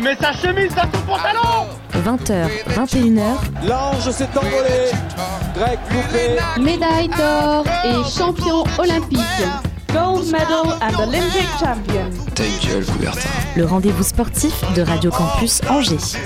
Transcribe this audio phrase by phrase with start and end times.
[0.00, 3.66] Didier Deschamps remet sa chemise dans son pantalon 20h, 21h.
[3.66, 4.90] L'ange s'est envolé.
[5.54, 6.60] Grec loupé.
[6.60, 9.20] Médaille d'or et champion olympique.
[9.92, 12.10] Gold medal and Olympic champion.
[12.34, 13.28] Ta gueule, Coubertin.
[13.56, 16.18] Le rendez-vous sportif de Radio Campus Angers.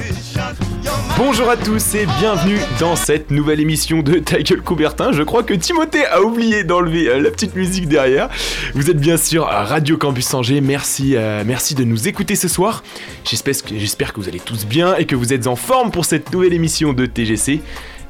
[1.22, 5.12] Bonjour à tous et bienvenue dans cette nouvelle émission de Ta Coubertin.
[5.12, 8.30] Je crois que Timothée a oublié d'enlever euh, la petite musique derrière.
[8.72, 10.62] Vous êtes bien sûr à Radio Campus Angers.
[10.62, 12.82] Merci, euh, merci de nous écouter ce soir.
[13.22, 16.06] J'espère que, j'espère que vous allez tous bien et que vous êtes en forme pour
[16.06, 17.60] cette nouvelle émission de TGC.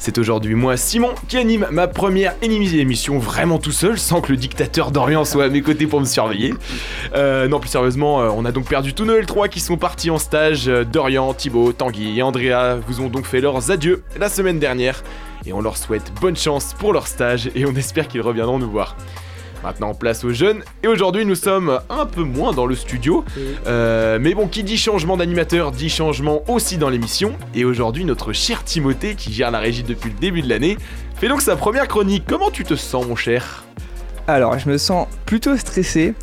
[0.03, 4.39] C'est aujourd'hui moi, Simon, qui anime ma première émission vraiment tout seul, sans que le
[4.39, 6.55] dictateur d'Orient soit à mes côtés pour me surveiller.
[7.15, 10.09] Euh, non, plus sérieusement, euh, on a donc perdu tous nos L3 qui sont partis
[10.09, 10.69] en stage.
[10.69, 15.05] Euh, Dorian, Thibaut, Tanguy et Andrea vous ont donc fait leurs adieux la semaine dernière.
[15.45, 18.71] Et on leur souhaite bonne chance pour leur stage et on espère qu'ils reviendront nous
[18.71, 18.97] voir.
[19.63, 20.63] Maintenant, place aux jeunes.
[20.83, 23.25] Et aujourd'hui, nous sommes un peu moins dans le studio.
[23.67, 27.33] Euh, mais bon, qui dit changement d'animateur dit changement aussi dans l'émission.
[27.55, 30.79] Et aujourd'hui, notre cher Timothée, qui gère la régie depuis le début de l'année,
[31.17, 32.25] fait donc sa première chronique.
[32.27, 33.65] Comment tu te sens, mon cher?
[34.27, 36.15] Alors, je me sens plutôt stressé.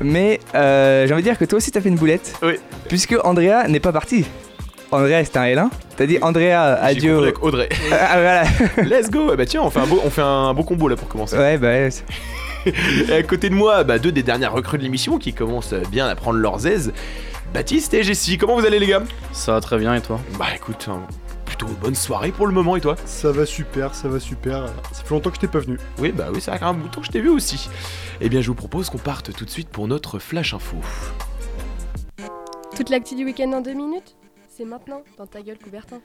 [0.00, 2.34] Mais euh, j'ai envie de dire que toi aussi, t'as fait une boulette.
[2.42, 2.54] Oui.
[2.88, 4.24] Puisque Andrea n'est pas parti.
[4.90, 5.68] Andrea, c'était un L1.
[5.96, 7.18] T'as dit Andrea, adieu.
[7.18, 7.68] avec Audrey.
[7.92, 8.42] Ah, voilà.
[8.78, 10.96] Let's go Ah Bah tiens, on fait un beau, on fait un beau combo là
[10.96, 11.36] pour commencer.
[11.36, 11.88] Ouais, bah.
[12.66, 16.06] Et à côté de moi, bah, deux des dernières recrues de l'émission qui commencent bien
[16.06, 16.92] à prendre leurs aises.
[17.52, 19.02] Baptiste et Jessie, comment vous allez les gars?
[19.32, 20.18] Ça va très bien et toi?
[20.38, 21.02] Bah écoute, hein,
[21.44, 22.96] plutôt bonne soirée pour le moment et toi?
[23.04, 24.66] Ça va super, ça va super.
[24.92, 25.78] Ça fait longtemps que je t'ai pas venu.
[25.98, 27.68] Oui, bah oui, c'est un bouton que je t'ai vu aussi.
[28.20, 30.76] Eh bien, je vous propose qu'on parte tout de suite pour notre flash info.
[32.74, 34.16] Toute l'actu du week-end en deux minutes?
[34.54, 36.02] C'est maintenant, dans ta gueule, Coubertin.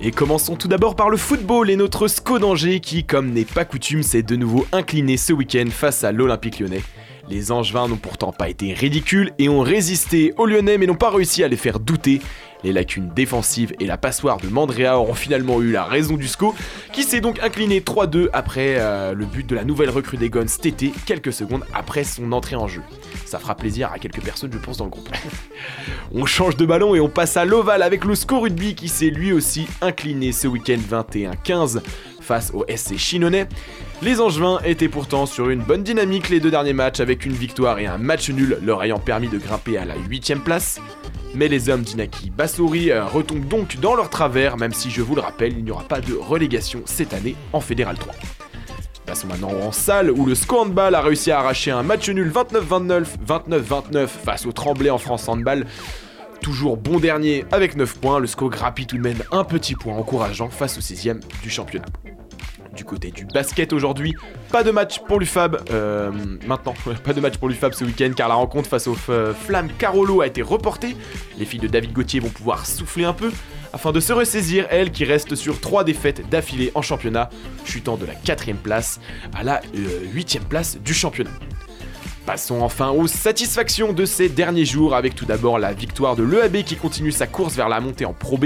[0.00, 3.66] Et commençons tout d'abord par le football et notre SCO d'Angers qui, comme n'est pas
[3.66, 6.82] coutume, s'est de nouveau incliné ce week-end face à l'Olympique lyonnais.
[7.28, 11.10] Les Angevins n'ont pourtant pas été ridicules et ont résisté aux Lyonnais mais n'ont pas
[11.10, 12.22] réussi à les faire douter.
[12.64, 16.54] Les lacunes défensives et la passoire de Mandrea auront finalement eu la raison du SCO,
[16.92, 20.48] qui s'est donc incliné 3-2 après euh, le but de la nouvelle recrue des Gones
[20.48, 20.68] cet
[21.06, 22.82] quelques secondes après son entrée en jeu.
[23.24, 25.08] Ça fera plaisir à quelques personnes, je pense, dans le groupe.
[26.14, 29.10] on change de ballon et on passe à l'Oval avec le SCO Rugby qui s'est
[29.10, 31.80] lui aussi incliné ce week-end 21-15
[32.28, 33.48] face au SC Chinonais.
[34.02, 37.78] Les Angevins étaient pourtant sur une bonne dynamique les deux derniers matchs avec une victoire
[37.78, 40.78] et un match nul leur ayant permis de grimper à la 8 place.
[41.34, 45.14] Mais les hommes d'Inaki Bassouri euh, retombent donc dans leur travers, même si je vous
[45.14, 48.14] le rappelle, il n'y aura pas de relégation cette année en Fédéral 3.
[49.06, 52.30] Passons maintenant en salle où le SCO Handball a réussi à arracher un match nul
[52.30, 55.64] 29-29, 29-29 face au Tremblay en France Handball.
[56.42, 59.94] Toujours bon dernier avec 9 points, le SCO grappille tout de même un petit point
[59.94, 61.86] encourageant face au 6ème du championnat.
[62.78, 64.14] Du côté du basket aujourd'hui,
[64.52, 65.64] pas de match pour l'UFAB.
[65.72, 66.12] euh,
[66.46, 66.74] maintenant,
[67.04, 70.20] pas de match pour l'UFAB ce week-end car la rencontre face aux F- Flammes Carolo
[70.20, 70.96] a été reportée.
[71.38, 73.32] Les filles de David Gauthier vont pouvoir souffler un peu
[73.72, 77.30] afin de se ressaisir, elles qui restent sur 3 défaites d'affilée en championnat,
[77.64, 79.00] chutant de la 4ème place
[79.36, 79.60] à la
[80.14, 81.32] 8ème place du championnat.
[82.26, 86.62] Passons enfin aux satisfactions de ces derniers jours avec tout d'abord la victoire de l'EAB
[86.62, 88.38] qui continue sa course vers la montée en Pro.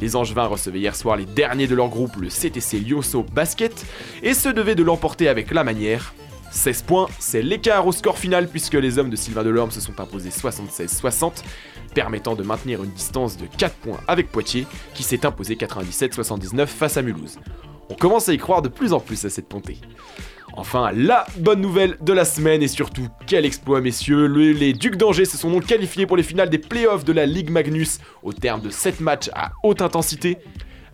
[0.00, 3.86] Les Angevins recevaient hier soir les derniers de leur groupe, le CTC Lyonceau Basket,
[4.22, 6.14] et se devaient de l'emporter avec la manière.
[6.50, 9.98] 16 points, c'est l'écart au score final puisque les hommes de Sylvain Delorme se sont
[9.98, 11.42] imposés 76-60,
[11.94, 16.96] permettant de maintenir une distance de 4 points avec Poitiers, qui s'est imposé 97-79 face
[16.96, 17.38] à Mulhouse.
[17.90, 19.78] On commence à y croire de plus en plus à cette pontée.
[20.56, 24.96] Enfin, la bonne nouvelle de la semaine et surtout, quel exploit messieurs, Le- les Ducs
[24.96, 28.32] d'Angers se sont donc qualifiés pour les finales des playoffs de la Ligue Magnus au
[28.32, 30.38] terme de 7 matchs à haute intensité.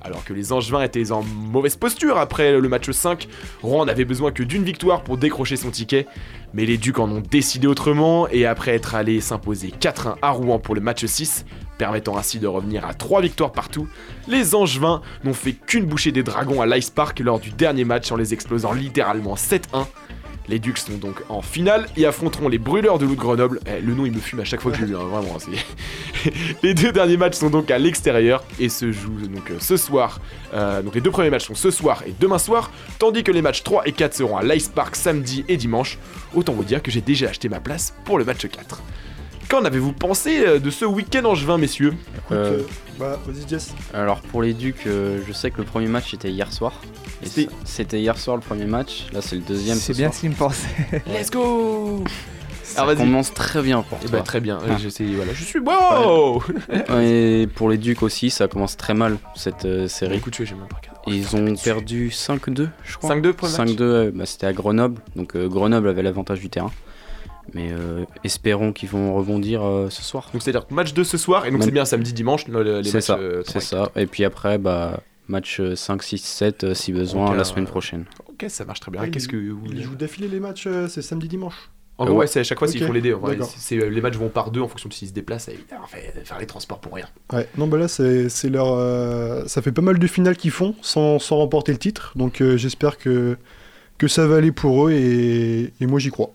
[0.03, 3.29] Alors que les Angevins étaient en mauvaise posture après le match 5,
[3.63, 6.07] Rouen n'avait besoin que d'une victoire pour décrocher son ticket.
[6.55, 10.59] Mais les Ducs en ont décidé autrement et après être allés s'imposer 4-1 à Rouen
[10.59, 11.45] pour le match 6,
[11.79, 13.89] permettant ainsi de revenir à 3 victoires partout,
[14.27, 18.11] les Angevins n'ont fait qu'une bouchée des Dragons à l'Ice Park lors du dernier match
[18.11, 19.87] en les explosant littéralement 7-1.
[20.51, 23.61] Les Ducs sont donc en finale et affronteront les Brûleurs de loup de Grenoble.
[23.67, 25.39] Eh, le nom il me fume à chaque fois que je le hein, vraiment.
[25.39, 26.31] c'est-
[26.65, 30.21] les deux derniers matchs sont donc à l'extérieur et se jouent donc euh, ce soir.
[30.53, 33.43] Euh, donc les deux premiers matchs sont ce soir et demain soir, tandis que les
[33.43, 35.99] matchs 3 et 4 seront à l'Ice Park samedi et dimanche.
[36.35, 38.83] Autant vous dire que j'ai déjà acheté ma place pour le match 4.
[39.51, 41.93] Qu'en avez-vous pensé euh, de ce week-end angevin, messieurs?
[42.17, 42.63] Écoute, Euh, euh,
[43.01, 43.75] bah, vas-y Jess.
[43.93, 46.73] Alors pour les Ducs, euh, je sais que le premier match était hier soir.
[47.25, 47.27] Et
[47.65, 49.07] C'était- hier soir le premier match.
[49.13, 49.77] Là c'est le deuxième.
[49.77, 50.69] C'est ce bien ce qu'il me pensait.
[51.07, 52.05] Let's go
[52.63, 54.19] Ça commence très bien pour Eh toi.
[54.21, 54.77] bah, très bien, Ah.
[54.81, 56.41] je sais, voilà, je suis wow
[57.03, 60.19] Et pour les Ducs aussi, ça commence très mal cette euh, série.
[60.19, 63.17] Écoute, tu même pas Ils ont perdu 5-2, je crois.
[63.17, 65.03] 5-2 premier match 5-2, euh, bah, c'était à Grenoble.
[65.17, 66.71] Donc euh, Grenoble avait l'avantage du terrain.
[67.55, 70.29] Mais euh, espérons qu'ils vont rebondir euh, ce soir.
[70.33, 72.85] Donc c'est-à-dire match 2 ce soir, et donc c'est bien samedi, dimanche, le- le- les
[72.85, 73.05] C'est matchs.
[73.07, 73.61] ça, euh, c'est trois.
[73.87, 73.93] ça.
[73.97, 77.67] Et puis après, bah, match euh, 5, 6, 7 euh, si besoin Ok, la semaine
[77.67, 78.05] prochaine.
[78.29, 79.01] Ok, ça marche très bien.
[79.05, 81.71] Ah, Qu'est-ce ils- que vous Ils jouent d'affilée les matchs, euh, c'est samedi dimanche.
[81.99, 82.21] En gros, Ouais.
[82.21, 83.13] ouais, c'est à chaque fois Ok, s'ils font les.
[83.13, 85.49] Ouais, c'est- les matchs vont par deux en fonction de s'ils se déplacent.
[85.49, 87.05] Et, alors, faire, faire les transports pour rien.
[87.33, 88.69] Ouais, non, bah là, c'est c'est leur.
[88.73, 92.13] euh, ça fait pas mal de finales qu'ils font sans, sans remporter le titre.
[92.17, 93.37] Donc euh, j'espère que,
[93.99, 96.31] que ça va aller pour eux et, et moi j'y crois.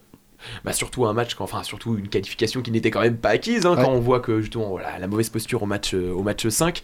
[0.64, 3.66] Bah, surtout un match, enfin surtout une qualification qui n'était quand même pas acquise.
[3.66, 6.48] hein, Quand on voit que justement voilà, la mauvaise posture au match, euh, au match
[6.48, 6.82] 5,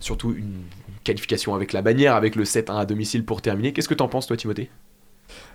[0.00, 0.62] surtout une
[1.04, 3.72] qualification avec la bannière, avec le 7-1 à domicile pour terminer.
[3.72, 4.70] Qu'est-ce que t'en penses toi Timothée?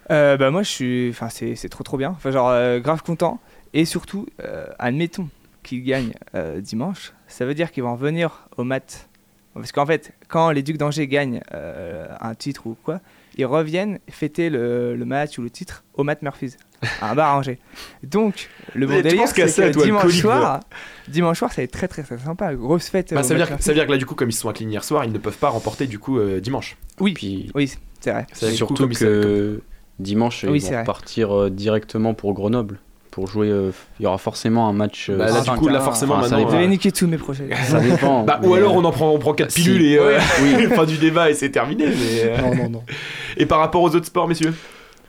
[0.10, 3.04] Euh, bah moi je suis, enfin c'est c'est trop trop bien, enfin genre euh, grave
[3.04, 3.40] content.
[3.74, 5.28] Et surtout euh, admettons
[5.64, 9.10] qu'ils gagnent euh, dimanche, ça veut dire qu'ils vont revenir au mat,
[9.54, 13.02] parce qu'en fait quand les Ducs d'Angers gagnent un titre ou quoi,
[13.36, 16.56] ils reviennent fêter le, le match ou le titre au Matt Murphys,
[17.02, 17.60] à un bar à Angers.
[18.04, 20.60] Donc le bon délire c'est ça, que toi, le dimanche soir,
[21.08, 23.14] dimanche soir ça va être très très très sympa, grosse fête.
[23.14, 23.64] bah, au ça, veut dire, Murphys.
[23.64, 25.12] ça veut dire que là du coup comme ils se sont inclinés hier soir, ils
[25.12, 26.78] ne peuvent pas remporter du coup euh, dimanche.
[27.00, 28.28] Oui, Puis oui c'est vrai.
[28.34, 29.62] C'est du coup, surtout que
[30.00, 32.78] dimanche, Oui, ils vont partir euh, directement pour Grenoble.
[33.10, 35.10] Pour jouer, euh, il y aura forcément un match.
[35.10, 36.50] euh, Bah, là, Ah, du coup, là, forcément, Enfin, ça maintenant.
[36.50, 37.50] Vous avez euh, niqué tous mes projets.
[37.66, 38.22] Ça dépend.
[38.24, 39.64] Bah, ou alors euh, on en prend, on prend 4 si.
[39.64, 40.68] pilules et euh, Oui.
[40.76, 41.88] fin du débat et c'est terminé.
[41.88, 41.96] Mais,
[42.26, 42.84] euh, Non, non, non.
[43.38, 44.54] Et par rapport aux autres sports, messieurs?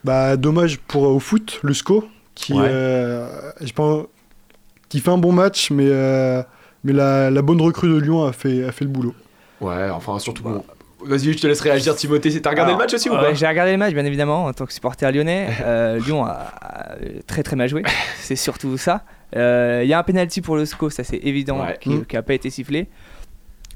[0.09, 2.67] Bah, dommage pour au foot, le SCO, qui, Ouais.
[2.67, 3.29] euh,
[3.61, 4.07] je pense,
[4.89, 6.43] qui fait un bon match, mais, euh,
[6.83, 9.15] mais la, la bonne recrue de Lyon a fait, a fait le boulot.
[9.61, 10.43] Ouais, enfin surtout.
[10.45, 10.65] bon.
[11.05, 12.41] Vas-y, je te laisse réagir, Timothée.
[12.41, 14.53] T'as regardé Alors, le match aussi ou pas J'ai regardé le match, bien évidemment, en
[14.55, 15.49] tant que supporter lyonnais.
[15.63, 16.95] Euh, Lyon a, a
[17.27, 17.83] très très mal joué,
[18.23, 19.05] c'est surtout ça.
[19.37, 21.77] Euh, Il y a un penalty pour le SCO, ça c'est évident, Ouais.
[21.83, 22.05] qui Mm.
[22.15, 22.89] n'a pas été sifflé.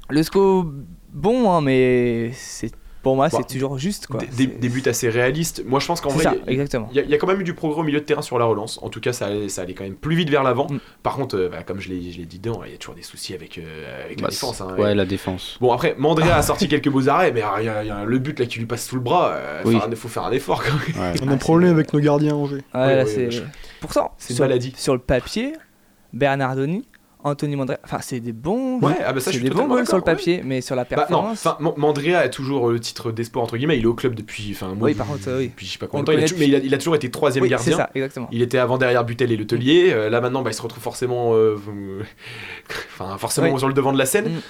[0.09, 0.65] Le SCO,
[1.13, 2.71] bon, hein, mais c'est
[3.03, 4.07] pour moi, Bon, c'est toujours juste.
[4.07, 4.21] Quoi.
[4.35, 5.61] Des, des- buts assez réalistes.
[5.67, 6.87] Moi, je pense qu'en vrai, il y a- exactement.
[6.89, 8.21] il y, a- il y a quand même eu du progrès au milieu de terrain
[8.21, 8.79] sur la relance.
[8.81, 10.67] En tout cas, ça allait, ça allait quand même plus vite vers l'avant.
[10.71, 10.79] Mm.
[11.03, 13.33] Par contre, euh, bah, comme je l'ai dit dedans, il y a toujours des soucis
[13.35, 14.61] avec, euh, avec la bah, défense.
[14.61, 14.75] hein.
[14.79, 15.57] Ouais, la défense.
[15.61, 17.91] Bon, après, Mandrea a sorti quelques beaux arrêts, mais euh, il y a, il y
[17.91, 19.37] a le but là qui lui passe sous le bras.
[19.65, 19.79] Il Oui.
[19.95, 21.11] faut faire un effort quand même.
[21.13, 21.19] Ouais.
[21.21, 22.63] On a un problème avec nos gardiens à Angers.
[22.73, 23.41] Ouais, je-
[23.81, 24.73] Pourtant, c'est une sur, maladie.
[24.77, 25.53] sur le papier,
[26.13, 26.85] Bernardoni,
[27.23, 29.67] Anthony Mandrea, enfin, c'est des bons, Ouais, ah bah ça, je c'est suis des bons
[29.67, 30.05] goals sur le ouais.
[30.13, 31.47] papier, mais sur la Bah, non, performance.
[31.59, 33.77] Man- Mandrea a toujours le titre d'espoir entre guillemets.
[33.77, 35.47] Il est au club depuis, enfin, moi, Oui, par contre, euh, oui.
[35.47, 36.11] depuis je sais pas combien de temps.
[36.13, 37.77] Il a, mais il a, il a toujours été troisième oui, c'est gardien.
[37.77, 38.27] ça, exactement.
[38.31, 39.91] Il était avant derrière Butel et Le Tellier.
[39.93, 41.55] Euh, là maintenant, bah, il se retrouve forcément, euh,
[42.99, 43.59] enfin, forcément Oui.
[43.59, 44.25] sur le devant de la scène.
[44.29, 44.41] Mm.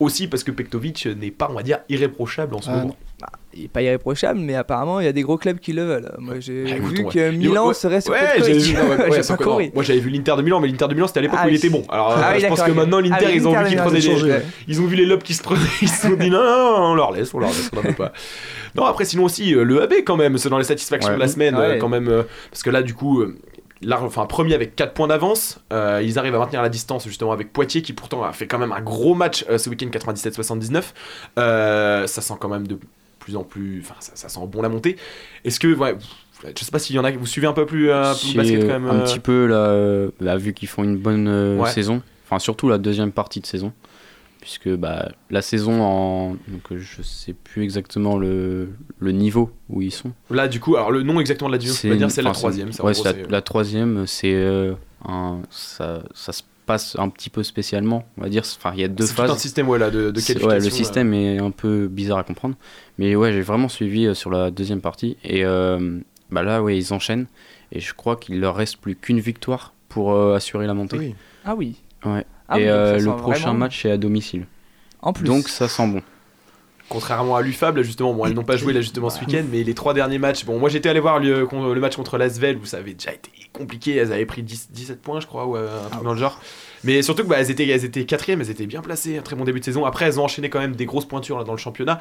[0.00, 2.86] Aussi parce que Pektovic n'est pas, on va dire, irréprochable en ce Ah, moment.
[3.20, 3.26] non.
[3.52, 6.10] il est pas irréprochable, mais apparemment il y a des gros clubs qui le veulent.
[6.18, 7.12] Moi j'ai Bah, écoute, vu ouais.
[7.12, 9.58] que Milan Ouais, serait sur Ouais, vu, pas non.
[9.74, 11.50] Moi j'avais vu l'Inter de Milan, mais l'Inter de Milan c'était à l'époque Ah où
[11.50, 11.82] il était bon.
[11.90, 13.98] Alors Ah euh, oui, je pense que maintenant l'Inter Ah ils ont vu qu'ils prenaient
[13.98, 14.42] Milan, des.
[14.68, 16.94] Ils ont vu les lobes qui se prenaient, ils se sont dit non, non, on
[16.94, 18.12] leur laisse, on leur laisse, on en veut pas.
[18.74, 21.28] Non, après sinon aussi euh, le AB quand même, c'est dans les satisfactions de la
[21.28, 23.22] semaine euh, quand même, euh, parce que là du coup.
[23.82, 27.32] Là, enfin, premier avec 4 points d'avance, euh, ils arrivent à maintenir la distance justement
[27.32, 30.82] avec Poitiers qui pourtant a fait quand même un gros match euh, ce week-end 97-79.
[31.38, 32.78] Euh, ça sent quand même de
[33.20, 34.96] plus en plus, enfin ça, ça sent bon la montée.
[35.46, 35.96] Est-ce que, ouais,
[36.56, 38.60] je sais pas s'il y en a, vous suivez un peu plus, un peu basket
[38.66, 38.86] quand même.
[38.88, 41.70] Un petit peu, là, là, vu qu'ils font une bonne Ouais.
[41.70, 42.02] saison.
[42.26, 43.72] Enfin, surtout la deuxième partie de saison.
[44.40, 46.30] Puisque bah, la saison en.
[46.48, 50.12] Donc, euh, je sais plus exactement le, le niveau où ils sont.
[50.30, 52.72] Là, du coup, alors le nom exactement de la division, pas dire, c'est la troisième.
[52.72, 54.32] ça, Ouais, gros, c'est c'est- la, la troisième, c'est.
[54.34, 54.72] euh,
[55.06, 58.42] un, ça, ça se passe un petit peu spécialement, on va dire.
[58.56, 59.38] Enfin, il y a deux c'est tout un phases.
[59.38, 60.48] système ouais, là, de, de C'est- qualification.
[60.48, 60.70] Ouais, le euh.
[60.70, 62.54] système est un peu bizarre à comprendre.
[62.98, 65.16] Mais ouais, j'ai vraiment suivi euh, sur la deuxième partie.
[65.22, 65.98] Et euh,
[66.30, 67.26] bah là, ouais, ils enchaînent.
[67.72, 70.96] Et je crois qu'il leur reste plus qu'une victoire pour euh, assurer la montée.
[70.98, 71.14] Oui.
[71.44, 71.76] Ah oui.
[72.06, 72.24] Ouais.
[72.50, 74.46] Ah et oui, euh, ça le sent prochain vraiment- match est à domicile.
[75.02, 75.24] En plus.
[75.24, 76.02] Donc ça sent bon.
[76.90, 79.62] Contrairement à l'UFAB, là, justement, bon, elles n'ont pas joué là justement ce week-end, mais
[79.62, 82.78] les trois derniers matchs, bon, moi j'étais allé voir le, match contre l'Asvel où ça
[82.78, 85.88] avait déjà été compliqué, elles avaient pris 10 17 points, je crois, ou euh, un
[85.88, 86.40] truc dans le genre.
[86.82, 89.36] Mais surtout que bah, elles, étaient, elles étaient quatrièmes, elles étaient bien placées, un très
[89.36, 89.84] bon début de saison.
[89.84, 92.00] Après, elles ont enchaîné quand même des grosses pointures là, dans le championnat.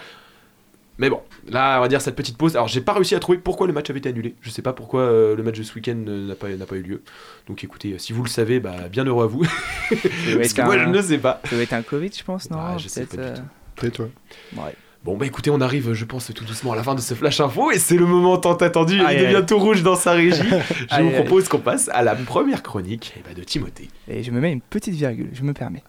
[0.99, 2.57] Mais bon, là, on va dire cette petite pause.
[2.57, 4.35] Alors, j'ai pas réussi à trouver pourquoi le match avait été annulé.
[4.41, 6.75] Je sais pas pourquoi euh, le match de ce week-end euh, n'a pas, n'a pas
[6.75, 7.01] eu lieu.
[7.47, 9.43] Donc, écoutez, euh, si vous le savez, bah, bien heureux à vous.
[9.89, 11.39] Parce que moi, je ne sais pas.
[11.45, 13.43] Ça doit être un Covid, je pense, non Ah, je sais Peut-être, pas du euh,
[13.77, 14.11] Peut-être, ouais.
[14.57, 14.75] ouais.
[15.01, 17.39] Bon bah écoutez, on arrive, je pense, tout doucement à la fin de ce flash
[17.39, 18.95] info et c'est le moment tant attendu.
[18.95, 20.41] Il devient tout rouge dans sa régie.
[20.91, 23.87] je vous propose qu'on passe à la première chronique eh ben, de Timothée.
[24.09, 25.83] Et je me mets une petite virgule, je me permets.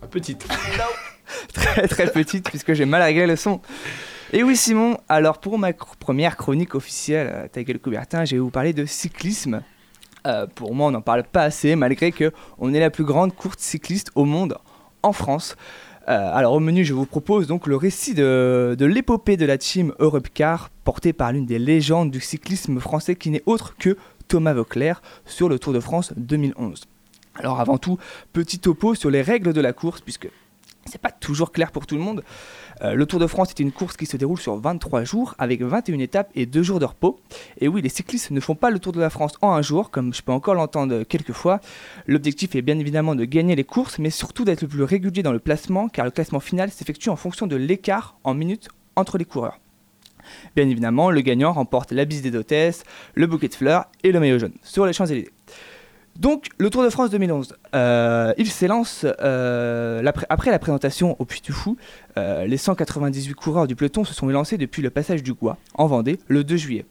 [0.00, 0.48] Ma petite.
[1.52, 3.60] très très petite puisque j'ai mal réglé le son.
[4.32, 8.40] Et oui Simon, alors pour ma première chronique officielle, euh, ta gueule Coubertin, je vais
[8.40, 9.62] vous parler de cyclisme.
[10.26, 13.34] Euh, pour moi, on n'en parle pas assez, malgré que on est la plus grande
[13.34, 14.56] course cycliste au monde,
[15.02, 15.56] en France.
[16.08, 19.58] Euh, alors au menu, je vous propose donc le récit de, de l'épopée de la
[19.58, 23.96] team Europcar, portée par l'une des légendes du cyclisme français qui n'est autre que
[24.28, 26.84] Thomas Vauclair sur le Tour de France 2011.
[27.36, 27.98] Alors avant tout,
[28.32, 30.28] petit topo sur les règles de la course, puisque
[30.86, 32.22] c'est pas toujours clair pour tout le monde.
[32.82, 35.62] Euh, le Tour de France est une course qui se déroule sur 23 jours avec
[35.62, 37.18] 21 étapes et 2 jours de repos.
[37.60, 39.90] Et oui, les cyclistes ne font pas le Tour de la France en un jour,
[39.90, 41.60] comme je peux encore l'entendre quelques fois.
[42.06, 45.32] L'objectif est bien évidemment de gagner les courses, mais surtout d'être le plus régulier dans
[45.32, 49.24] le placement, car le classement final s'effectue en fonction de l'écart en minutes entre les
[49.24, 49.60] coureurs.
[50.56, 54.20] Bien évidemment, le gagnant remporte la bise des d'hôtesse, le bouquet de fleurs et le
[54.20, 55.30] maillot jaune sur les Champs-Élysées.
[56.18, 61.40] Donc, le Tour de France 2011, euh, il s'élance euh, après la présentation au Puy
[61.40, 61.76] du Fou.
[62.16, 65.86] Euh, les 198 coureurs du peloton se sont élancés depuis le passage du Gois, en
[65.86, 66.86] Vendée, le 2 juillet.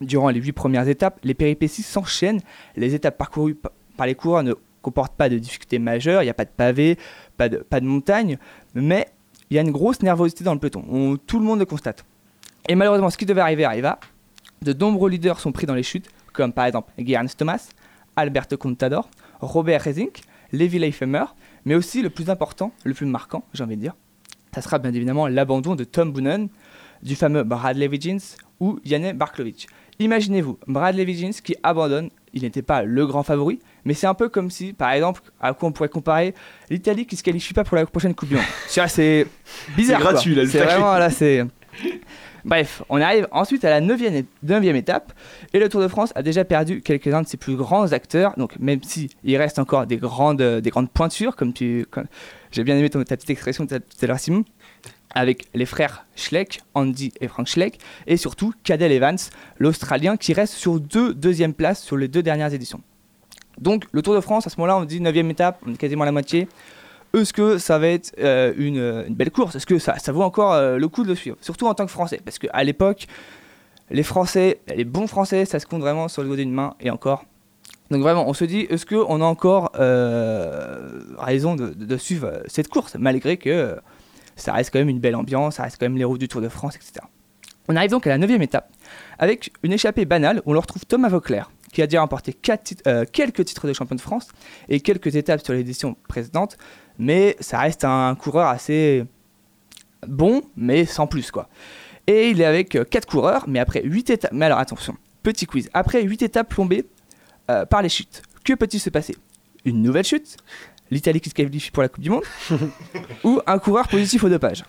[0.00, 2.40] Durant les 8 premières étapes, les péripéties s'enchaînent.
[2.76, 3.56] Les étapes parcourues
[3.96, 6.98] par les coureurs ne comportent pas de difficultés majeures, il n'y a pas de pavés,
[7.36, 8.38] pas de, montagne,
[8.74, 9.06] mais
[9.50, 11.18] il y a une grosse nervosité dans le peloton.
[11.26, 12.04] tout le monde le constate.
[12.68, 14.00] Et malheureusement, ce qui devait arriver arriva.
[14.62, 17.68] De nombreux leaders sont pris dans les chutes, comme par exemple Geraint Thomas,
[18.16, 19.08] Alberto Contador,
[19.40, 20.20] Robert Rezink,
[20.52, 21.24] Levi Leifemer,
[21.64, 23.94] mais aussi le plus important, le plus marquant, j'ai envie de dire,
[24.54, 26.48] ça sera bien évidemment l'abandon de Tom Boonen,
[27.02, 28.18] du fameux Bradley Wiggins
[28.60, 29.66] ou Janne Barklovic.
[29.98, 34.28] Imaginez-vous, Bradley Wiggins qui abandonne, il n'était pas le grand favori, mais c'est un peu
[34.28, 36.34] comme si, par exemple, à quoi on pourrait comparer
[36.70, 38.44] l'Italie qui se qualifie pas pour la prochaine Coupe du Monde.
[38.68, 39.26] c'est
[39.76, 40.00] bizarre.
[40.00, 41.44] C'est gratuit, là, C'est vraiment, là, c'est.
[42.44, 45.12] Bref, on arrive ensuite à la 9e, étape,
[45.52, 48.58] et le Tour de France a déjà perdu quelques-uns de ses plus grands acteurs, donc
[48.58, 51.86] même s'il il reste encore des grandes, des grandes pointures, comme tu...
[52.50, 54.44] J'ai bien aimé ta petite expression tout à l'heure Simon,
[55.14, 59.18] avec les frères Schleck, Andy et Frank Schleck, et surtout Cadel Evans,
[59.58, 62.80] l'Australien, qui reste sur deux deuxièmes places sur les deux dernières éditions.
[63.60, 66.02] Donc le Tour de France, à ce moment-là, on dit 9e étape, on est quasiment
[66.02, 66.48] à la moitié.
[67.14, 69.54] Est-ce que ça va être euh, une, belle course?
[69.54, 71.36] Est-ce que ça, vaut encore euh, le coup de le suivre?
[71.40, 73.06] Surtout en tant que Français, parce qu'à l'époque,
[73.90, 76.90] les Français, les bons Français, ça se compte vraiment sur le doigt d'une main, et
[76.90, 77.24] encore.
[77.90, 82.96] Donc vraiment, on se dit, est-ce qu'on a encore euh, raison de, suivre cette course,
[82.98, 83.76] malgré que
[84.34, 86.40] ça reste quand même une belle ambiance, ça reste quand même les routes du Tour
[86.40, 87.04] de France, etc.
[87.68, 88.72] On arrive donc à la 9 étape,
[89.18, 93.66] avec une échappée banale, où on retrouve Thomas Vauclair, qui a déjà remporté quelques titres
[93.66, 94.28] de champion de France
[94.68, 96.56] et quelques étapes sur l'édition précédente,
[96.98, 99.04] mais ça reste un coureur assez
[100.06, 101.48] bon, mais sans plus quoi.
[102.06, 104.32] Et il est avec 4 euh, coureurs, mais après 8 étapes.
[104.32, 105.70] Mais alors attention, petit quiz.
[105.72, 106.84] Après 8 étapes plombées
[107.50, 109.16] euh, par les chutes, que peut-il se passer?
[109.64, 110.36] Une nouvelle chute?
[110.90, 112.24] L'Italie qui se qualifie pour la Coupe du Monde?
[113.24, 114.64] Ou un coureur positif au dopage?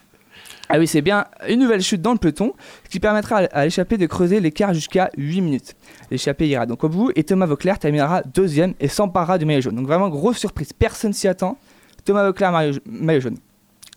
[0.69, 2.53] Ah oui, c'est bien une nouvelle chute dans le peloton,
[2.89, 5.75] qui permettra à l'échappée de creuser l'écart jusqu'à 8 minutes.
[6.09, 9.75] L'échappée ira donc au bout et Thomas Vauclair terminera deuxième et s'emparera du maillot jaune.
[9.75, 11.57] Donc vraiment grosse surprise, personne s'y attend.
[12.05, 12.51] Thomas Vauclair,
[12.85, 13.37] maillot, jaune.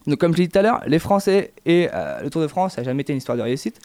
[0.06, 2.48] Donc comme je l'ai dit tout à l'heure, les Français et euh, le Tour de
[2.48, 3.80] France, ça n'a jamais été une histoire de réussite.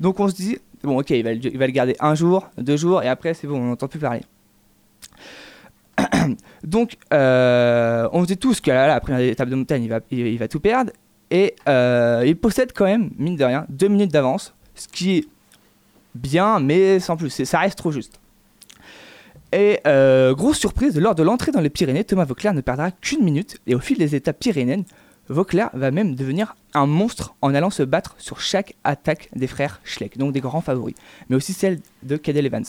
[0.00, 3.08] Donc on se dit, bon ok, il va, le garder un jour, deux jours, et
[3.08, 4.22] après c'est bon, on n'entend plus parler.
[6.64, 10.48] Donc euh, on se dit tous que là, la première étape de montagne, il, va
[10.48, 10.90] tout perdre.
[11.34, 15.24] Et euh, il possède quand même, mine de rien, deux minutes d'avance, ce qui est
[16.14, 18.20] bien, mais sans plus, ça reste trop juste.
[19.52, 23.24] Et euh, grosse surprise, lors de l'entrée dans les Pyrénées, Thomas Vauclair ne perdra qu'une
[23.24, 24.84] minute et au fil des étapes pyrénéennes,
[25.28, 29.80] Vauclair va même devenir un monstre en allant se battre sur chaque attaque des frères
[29.82, 30.94] Schleck, donc des grands favoris,
[31.28, 32.64] mais aussi celle de Cadel Evans.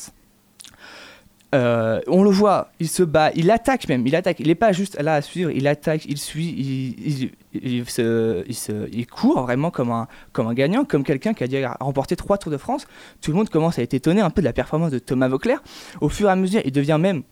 [1.55, 4.39] Euh, on le voit, il se bat, il attaque même, il attaque.
[4.39, 9.71] Il n'est pas juste là à suivre, il attaque, il suit, il, se, court vraiment
[9.71, 12.87] comme un, comme un gagnant, comme quelqu'un qui a déjà remporté trois Tours de France.
[13.21, 15.63] Tout le monde commence à être étonné un peu de la performance de Thomas Vauclair.
[16.01, 17.23] Au fur et à mesure, il devient même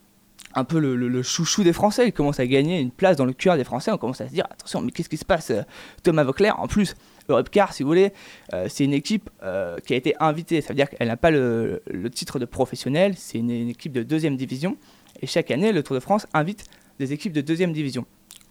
[0.55, 2.07] un peu le, chouchou des Français.
[2.07, 3.91] Il commence à gagner une place dans le cœur des Français.
[3.91, 5.63] On commence à se dire attention, mais qu'est-ce qui se passe euh,
[6.03, 6.95] Thomas Vauclair, en plus,
[7.29, 8.11] Europcar, si vous voulez,
[8.53, 10.61] euh, c'est une équipe euh, qui a été invitée.
[10.61, 11.81] Ça veut dire qu'elle n'a pas le,
[12.13, 14.77] titre de professionnel, c'est une, équipe de deuxième division.
[15.21, 16.65] Et chaque année, le Tour de France invite
[16.99, 18.05] des équipes de deuxième division,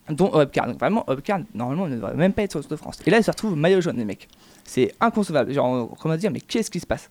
[0.08, 0.66] dont Europcar.
[0.66, 2.98] Donc vraiment, Europcar, normalement, ne devrait même pas être sur le Tour de France.
[3.06, 4.28] Et là, ils se retrouvent maillot jaune, les mecs.
[4.64, 5.52] C'est inconcevable.
[5.52, 7.10] Genre, à dire, mais qu'est-ce qui se passe?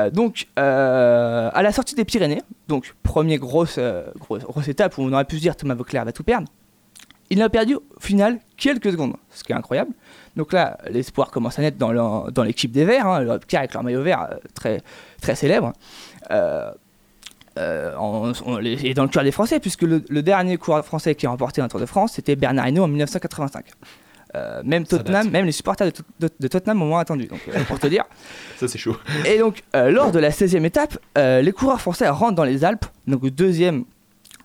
[0.00, 3.78] Euh, Donc, à la sortie des Pyrénées, donc première grosse,
[4.18, 6.48] grosse, grosse, étape où on aurait pu se dire Thomas Vauclair va tout perdre,
[7.30, 9.92] il n'a perdu au final quelques secondes, ce qui est incroyable.
[10.36, 14.28] Donc là, l'espoir commence à naître dans l'équipe des Verts, hein, avec leur maillot vert
[14.30, 14.82] euh, très,
[15.20, 15.72] très célèbre.
[16.30, 16.70] Euh,
[17.58, 21.62] euh, et dans le cœur des Français, puisque le, dernier coureur français qui a remporté
[21.62, 23.64] un Tour de France, c'était Bernard Hinault en 1985.
[24.64, 25.90] même Tottenham, même les supporters
[26.20, 28.04] de, Tottenham ont moins attendu, donc, pour te dire.
[28.58, 28.98] Ça c'est chaud.
[29.24, 33.24] Et donc, lors de la 16e étape, les coureurs français rentrent dans les Alpes, donc
[33.30, 33.86] deuxième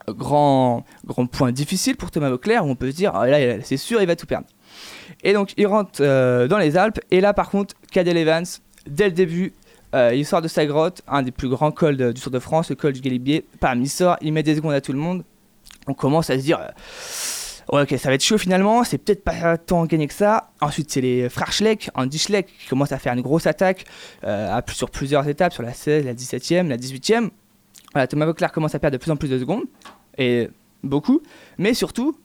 [0.07, 3.75] grand, grand point difficile pour Thomas Vauclair, où on peut se dire, ah, là, c'est
[3.75, 4.47] sûr, il va tout perdre.
[5.23, 6.99] Et donc il rentre euh, dans les Alpes.
[7.11, 8.45] Et là par contre, Cadel Evans,
[8.87, 9.53] dès le début,
[9.93, 12.69] Euh, il sort de sa grotte, un des plus grands cols du Tour de France,
[12.69, 13.45] le col du Galibier.
[13.59, 15.23] Pam, il sort, il met des secondes à tout le monde.
[15.87, 19.57] On commence à se dire, euh, ok, ça va être chaud finalement, c'est peut-être pas
[19.57, 20.51] tant gagné que ça.
[20.61, 23.85] Ensuite, c'est les frères Schleck, Andy Schleck, qui commencent à faire une grosse attaque
[24.73, 27.29] sur plusieurs étapes, sur la 16, la 17e, la 18e.
[27.91, 29.63] Voilà, Thomas Vauclair commence à perdre de plus en plus de secondes,
[30.17, 30.49] et
[30.83, 31.21] beaucoup,
[31.57, 32.17] mais surtout,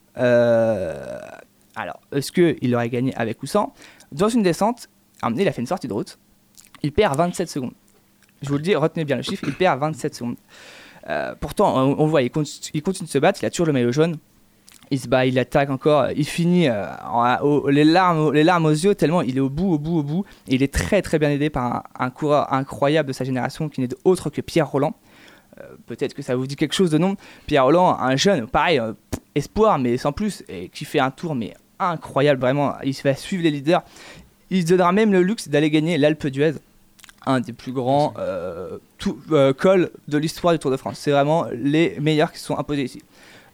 [1.76, 3.74] alors, est-ce qu'il aurait gagné avec ou sans?
[4.10, 4.88] Dans une descente,
[5.22, 6.18] donné, il a fait une sortie de route,
[6.82, 7.74] il perd 27 secondes.
[8.42, 10.36] Je vous le dis, retenez bien le chiffre, il perd 27 secondes.
[11.08, 14.16] Euh, pourtant, on, voit, il continue, de se battre, il a toujours le maillot jaune.
[14.90, 16.86] Il se bat, il attaque encore, il finit euh,
[17.70, 20.24] les, larmes, aux yeux tellement il est au bout, au bout, au bout.
[20.46, 23.88] Il est très très bien aidé par un, coureur incroyable de sa génération qui n'est
[24.04, 24.94] autre que Pierre Roland.
[25.60, 27.16] Euh, Peut-être que ça vous dit quelque chose de nom.
[27.46, 28.80] Pierre Roland, un jeune, pareil,
[29.34, 32.74] espoir, mais sans plus, et qui fait un tour mais incroyable vraiment.
[32.84, 33.82] Il va suivre les leaders.
[34.50, 36.54] Il se donnera même le luxe d'aller gagner l'Alpe d'Huez,
[37.26, 40.98] un des plus grands euh, tout- euh, cols de l'histoire du Tour de France.
[40.98, 43.02] C'est vraiment les meilleurs qui se sont imposés ici.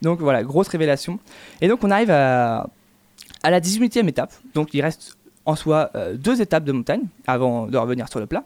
[0.01, 1.19] Donc voilà, grosse révélation.
[1.61, 2.69] Et donc on arrive à,
[3.41, 4.31] à la 18e étape.
[4.53, 8.27] Donc il reste en soi euh, deux étapes de montagne avant de revenir sur le
[8.27, 8.43] plat.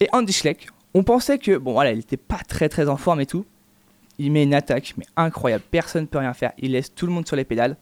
[0.00, 3.20] Et Andy Schleck, on pensait que, bon voilà, il n'était pas très très en forme
[3.20, 3.44] et tout.
[4.18, 5.64] Il met une attaque, mais incroyable.
[5.70, 6.52] Personne ne peut rien faire.
[6.58, 7.76] Il laisse tout le monde sur les pédales.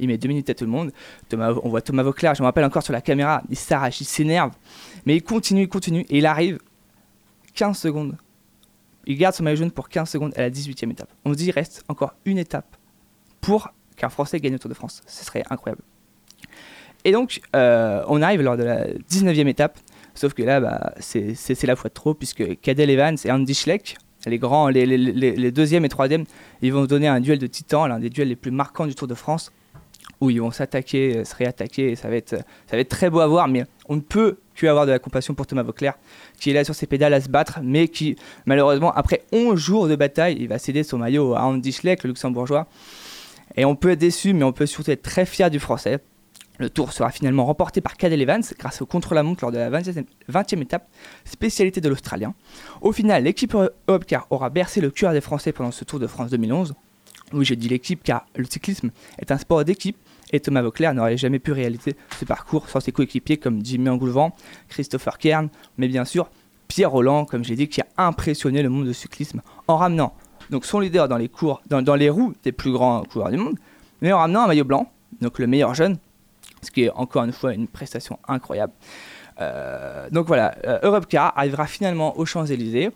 [0.00, 0.92] Il met deux minutes à tout le monde.
[1.32, 4.52] On voit Thomas Vauclair, je me rappelle encore sur la caméra, il s'arrache, il s'énerve.
[5.06, 6.06] Mais il continue, il continue.
[6.08, 6.58] Et il arrive
[7.54, 8.16] 15 secondes.
[9.06, 11.10] Il garde son maillot jaune pour 15 secondes à la 18e étape.
[11.24, 12.76] On se dit, il reste encore une étape
[13.40, 15.02] pour qu'un Français gagne le Tour de France.
[15.06, 15.82] Ce serait incroyable.
[17.04, 19.78] Et donc, euh, on arrive lors de la 19e étape.
[20.14, 23.96] Sauf que là, bah, c'est la fois de trop, puisque Cadel Evans et Andy Schleck,
[24.26, 26.24] les grands, les, les, les, les deuxième et troisième,
[26.60, 28.94] ils vont se donner un duel de titans, l'un des duels les plus marquants du
[28.94, 29.50] Tour de France,
[30.20, 33.20] où ils vont s'attaquer, euh, se réattaquer, ça va, être, ça va être très beau
[33.20, 35.94] à voir, mais on ne peut avoir de la compassion pour Thomas Vauclair,
[36.38, 39.88] qui est là sur ses pédales à se battre, mais qui, malheureusement, après 11 jours
[39.88, 42.66] de bataille, il va céder son maillot à Andy Schleck, le luxembourgeois.
[43.56, 45.98] Et on peut être déçu, mais on peut surtout être très fier du français.
[46.58, 50.04] Le tour sera finalement remporté par Cadel Evans grâce au contre-la-montre lors de la 20e,
[50.30, 50.88] 20e étape,
[51.24, 52.34] spécialité de l'Australien.
[52.82, 56.30] Au final, l'équipe Hopcar aura bercé le cœur des Français pendant ce Tour de France
[56.30, 56.74] 2011.
[57.32, 59.96] Oui, j'ai dit l'équipe car le cyclisme est un sport d'équipe
[60.32, 64.34] et Thomas Vauclair n'aurait jamais pu réaliser ce parcours sans ses coéquipiers comme Jimmy Angoulevent,
[64.68, 66.28] Christopher Kern, mais bien sûr
[66.68, 70.14] Pierre Roland, comme j'ai dit, qui a impressionné le monde du cyclisme en ramenant
[70.50, 73.56] donc son leader dans les, cours, dans, les roues des plus grands coureurs du monde,
[74.00, 74.90] mais en ramenant un maillot blanc,
[75.20, 75.98] donc le meilleur jeune,
[76.62, 78.72] ce qui est encore une fois une prestation incroyable.
[79.40, 82.90] Euh, donc voilà, euh, Europcar arrivera finalement aux Champs-Élysées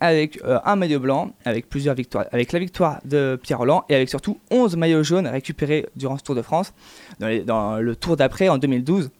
[0.00, 3.94] avec euh, un maillot blanc, avec plusieurs victoires, avec la victoire de Pierre Roland et
[3.94, 6.72] avec surtout 11 maillots jaunes récupérés durant ce Tour de France.
[7.18, 9.10] Dans, les- dans le Tour d'après, en 2012,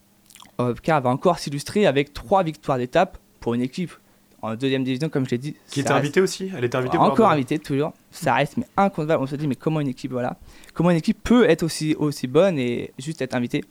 [0.58, 3.92] Europcar va encore s'illustrer avec trois victoires d'étape pour une équipe
[4.40, 5.56] en deuxième division, comme je l'ai dit.
[5.68, 8.64] Qui était reste- invitée aussi Elle était invitée encore avoir- invité toujours ça reste mais
[8.76, 10.36] inconcevable on se dit mais comment une équipe voilà
[10.74, 13.62] comment une équipe peut être aussi aussi bonne et juste être invitée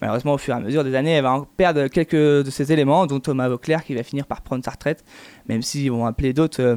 [0.00, 3.06] malheureusement au fur et à mesure des années elle va perdre quelques de ses éléments
[3.06, 5.04] dont Thomas Vauclair qui va finir par prendre sa retraite
[5.48, 6.76] même s'ils vont appeler d'autres euh,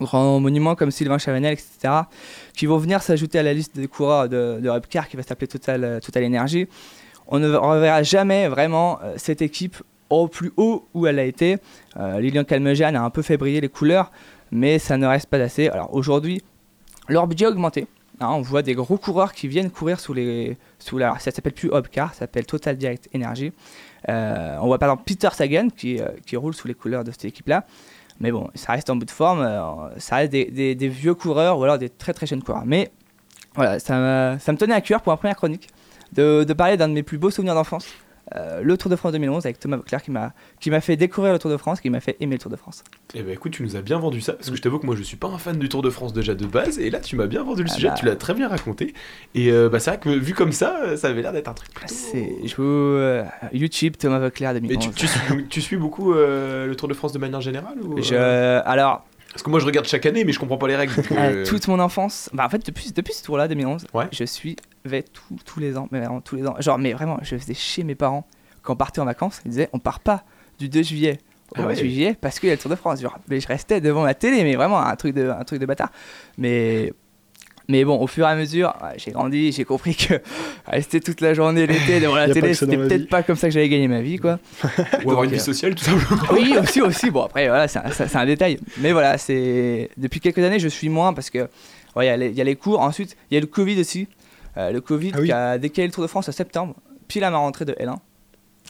[0.00, 1.94] grands monuments comme Sylvain Chavanel etc
[2.56, 5.84] qui vont venir s'ajouter à la liste des coureurs de, de qui va s'appeler Total
[5.84, 6.68] euh, Total Energy
[7.28, 9.76] on ne reverra jamais vraiment euh, cette équipe
[10.10, 11.56] au plus haut où elle a été.
[12.18, 14.12] Lilian Calmejane a un peu fait briller les couleurs,
[14.50, 15.68] mais ça ne reste pas assez.
[15.68, 16.42] Alors aujourd'hui,
[17.08, 17.86] leur budget a augmenté.
[18.22, 20.56] Hein, on voit des gros coureurs qui viennent courir sous les.
[20.92, 23.52] La, ça s'appelle plus Hopcar, ça s'appelle Total Direct Energy.
[24.08, 27.10] Euh, on voit par exemple Peter Sagan qui, euh, qui roule sous les couleurs de
[27.10, 27.64] cette équipe-là.
[28.20, 29.40] Mais bon, ça reste en bout de forme.
[29.42, 32.64] euh, ça reste des, vieux coureurs ou alors des très très jeunes coureurs.
[32.66, 32.90] Mais
[33.54, 35.68] voilà, ça, me- ça me tenait à cœur pour ma première chronique
[36.12, 37.86] de, de parler d'un de mes plus beaux souvenirs d'enfance.
[38.36, 41.32] Euh, le Tour de France 2011 avec Thomas Vauclair qui m'a qui m'a fait découvrir
[41.32, 42.84] le Tour de France, qui m'a fait aimer le Tour de France.
[43.14, 44.94] Eh ben écoute, tu nous as bien vendu ça, parce que je t'avoue que moi
[44.96, 47.16] je suis pas un fan du Tour de France déjà de base, et là tu
[47.16, 47.94] m'as bien vendu le Ah sujet, bah.
[47.98, 48.94] tu l'as très bien raconté,
[49.34, 51.54] et euh, bah, c'est vrai que vu comme ça, euh, ça avait l'air d'être un
[51.54, 51.92] truc plutôt...
[51.92, 54.30] C'est je vous euh, YouTube Thomas Mais
[54.60, 54.78] 2011.
[54.78, 58.14] tu, tu suis, tu suis beaucoup le Tour de France de manière générale ou, Je
[58.14, 60.94] alors Parce que moi je regarde chaque année, mais je comprends pas les règles.
[61.44, 64.06] toute mon enfance, bah en fait depuis, depuis ce tour-là 2011, Ouais.
[64.12, 64.24] je
[64.84, 66.54] suivais tout- tous les ans, mais vraiment tous les ans.
[66.60, 68.26] Genre mais vraiment, je faisais chier mes parents
[68.62, 70.24] quand on partait en vacances, ils disaient on part pas
[70.58, 71.18] du 2 juillet
[71.50, 71.76] au Ah 8 ouais.
[71.76, 73.00] juillet parce qu'il y a le Tour de France.
[73.00, 75.66] Genre, mais je restais devant la télé, mais vraiment un truc de un truc de
[75.66, 75.90] bâtard.
[76.38, 76.92] Mais
[77.68, 80.14] mais bon, au fur et à mesure, ouais, j'ai grandi, j'ai compris que
[80.66, 83.54] rester toute la journée l'été devant la Y télé, c'était peut-être pas comme ça que
[83.54, 84.40] j'allais gagner ma vie, quoi.
[85.04, 86.22] Ou avoir une Donc, vie euh, sociale tout simplement.
[86.32, 87.10] oui, aussi, aussi.
[87.10, 88.58] Bon, après, voilà, c'est un, un détail.
[88.78, 91.48] Mais voilà, c'est depuis quelques années, je suis moins parce que
[91.94, 92.80] ouais, il y, les- il y a les cours.
[92.80, 94.08] Ensuite, il y a le Covid aussi.
[94.56, 95.26] Euh, le Covid Ah oui.
[95.26, 96.74] qui a décalé le Tour de France à septembre,
[97.08, 97.96] pile à ma rentrée de L1,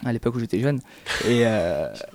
[0.05, 0.81] à l'époque où j'étais jeune.
[1.27, 1.89] Et, euh,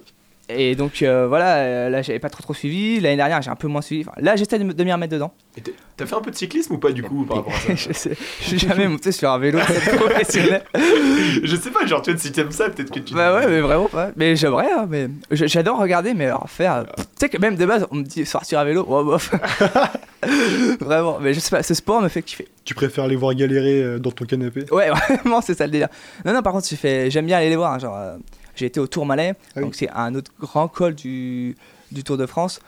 [0.49, 2.99] Et donc euh, voilà, euh, là j'avais pas trop trop suivi.
[3.01, 4.03] L'année dernière j'ai un peu moins suivi.
[4.07, 5.33] Enfin, là j'essaie de, me- de m'y remettre dedans.
[5.57, 5.61] Et
[5.97, 7.91] T'as fait un peu de cyclisme ou pas du coup par rapport à ça je,
[7.91, 9.59] sais, je suis jamais monté sur un vélo
[9.97, 10.63] professionnel.
[11.43, 13.13] Je sais pas, genre tu vois, si t'aimes ça, peut-être que tu.
[13.13, 14.09] Bah ouais, mais vraiment pas.
[14.15, 16.73] Mais j'aimerais, hein, mais j'adore regarder, mais alors faire.
[16.77, 19.31] euh, Tu sais que même de base, on me dit sortir à vélo, oh, bof.
[20.79, 22.47] vraiment, mais je sais pas, ce sport me fait kiffer.
[22.65, 24.65] Tu préfères les voir galérer dans ton canapé?
[24.71, 25.89] Ouais, vraiment, c'est ça le délire.
[26.25, 26.67] Non, non, par contre,
[27.09, 27.73] j'aime bien aller les voir.
[27.73, 28.17] hein, genre, euh,
[28.57, 29.61] j'ai été au Tourmalet, Ah oui.
[29.63, 31.55] donc c'est un autre grand col du,
[31.91, 32.59] du Tour de France.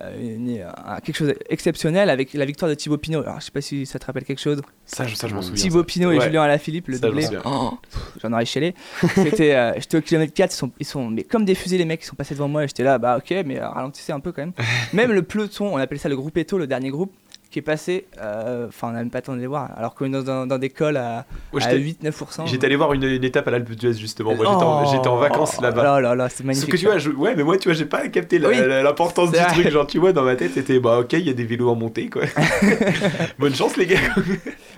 [0.00, 3.20] Euh, une- un- quelque chose d'exceptionnel avec la victoire de Thibaut Pinot.
[3.20, 4.60] Alors, je sais pas si ça te rappelle quelque chose.
[4.86, 5.62] Ça, je, ça, je m'en souviens.
[5.62, 5.84] Thibaut.
[5.84, 6.24] Pinot et Ouais.
[6.24, 7.26] Julien Alaphilippe, le Ça, doublé.
[7.44, 7.74] Oh,
[8.20, 8.74] J'en aurais chialé.
[9.14, 11.84] C'était, euh, j'étais au kilomètre 4, ils sont, ils sont mais comme des fusées les
[11.84, 14.18] mecs, ils sont passés devant moi et j'étais là, bah ok, mais euh, ralentissez un
[14.20, 14.52] peu quand même.
[14.92, 17.12] même le peloton, on appelle ça le groupe Eto, le dernier groupe,
[17.54, 19.94] qui est passé, euh, enfin on n'a même pas le temps de les voir, alors
[19.94, 22.46] qu'on est dans, des cols à, Ouais, à j'étais- 8-9%.
[22.46, 24.34] J'étais allé voir une, une étape à l'Alpe d'Huez justement.
[24.34, 24.90] Moi, j'étais en, Oh.
[24.92, 25.82] j'étais en vacances là-bas.
[25.84, 26.72] Là, là, là, c'est Sauf magnifique.
[26.72, 28.56] que tu vois, je- ouais, mais moi, tu vois, j'ai pas capté Oui.
[28.82, 29.46] l'importance du vrai.
[29.52, 29.68] truc.
[29.68, 31.76] Genre, tu vois, dans ma tête, c'était bah, ok, il y a des vélos en
[31.76, 32.22] montée, quoi.
[33.38, 33.98] Bonne chance, les gars.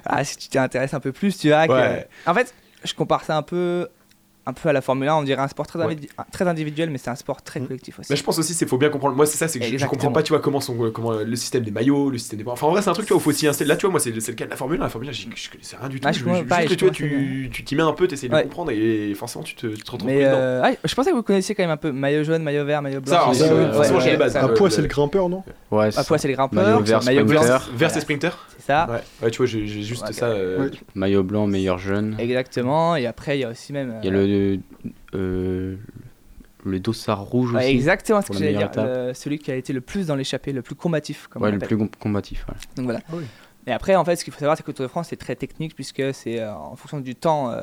[0.05, 1.67] Ah, si tu t'intéresses un peu plus, tu Ouais.
[1.67, 2.31] que.
[2.31, 2.53] En fait,
[2.85, 3.89] je compare ça un peu,
[4.47, 5.17] un peu à la Formule 1.
[5.17, 5.97] On dirait un sport très, Ouais.
[6.33, 7.67] très individuel, mais c'est un sport très Mhm.
[7.67, 8.07] collectif aussi.
[8.11, 9.17] Mais je pense aussi, c'est faut bien comprendre.
[9.17, 11.37] Moi, c'est ça, c'est que je, je comprends pas, tu vois, comment, sont, comment le
[11.37, 12.47] système des maillots, le système des.
[12.49, 13.69] Enfin, en vrai, c'est un truc, tu vois, faut s'y installer.
[13.69, 14.85] Là, tu vois, moi, c'est c'est le cas de la Formule 1.
[14.85, 16.09] La Formule 1, j'y- je connaissais rien du tout.
[16.09, 18.29] Ah, je Je- juste que, je tu vois, tu tu t'y mets un peu, t'essayes
[18.29, 18.43] de Ouais.
[18.45, 20.31] comprendre et forcément, tu te, tu te retrouves Mais dedans.
[20.37, 22.83] euh, ah, je pensais que vous connaissiez quand même un peu maillot jaune, maillot vert,
[22.83, 23.13] maillot blanc.
[23.35, 24.37] Ça, euh, forcément, j'ai les bases.
[24.37, 25.43] Un poids, c'est le grimpeur, non?
[25.71, 26.63] Ouais, À c'est poids, c'est le grimpeur.
[27.05, 27.69] Maillot vert.
[27.75, 28.31] Vert, c'est sprinter?
[28.59, 29.01] C'est ça.
[29.23, 30.27] Ouais, tu vois, j'ai juste ça.
[30.27, 30.71] euh.
[30.95, 32.17] Maillot blanc, meilleur jeune.
[32.19, 32.97] Exactement.
[32.97, 33.95] Et après, il y a aussi même.
[34.03, 34.27] Il y a le,
[35.15, 35.77] euh,
[36.65, 37.71] le dossard rouge Ouais, aussi.
[37.75, 38.71] exactement ce que j'allais dire.
[38.77, 41.53] Le- celui qui a été le plus dans l'échappée, le plus combatif, comme Ouais, on
[41.53, 42.45] le plus com- combatif.
[42.49, 42.55] ouais.
[42.77, 43.01] Donc voilà.
[43.09, 43.25] Ah oui.
[43.69, 45.17] Et après, en fait, ce qu'il faut savoir, c'est que le Tour de France, c'est
[45.17, 47.51] très technique, puisque c'est euh, en fonction du temps.
[47.51, 47.63] euh,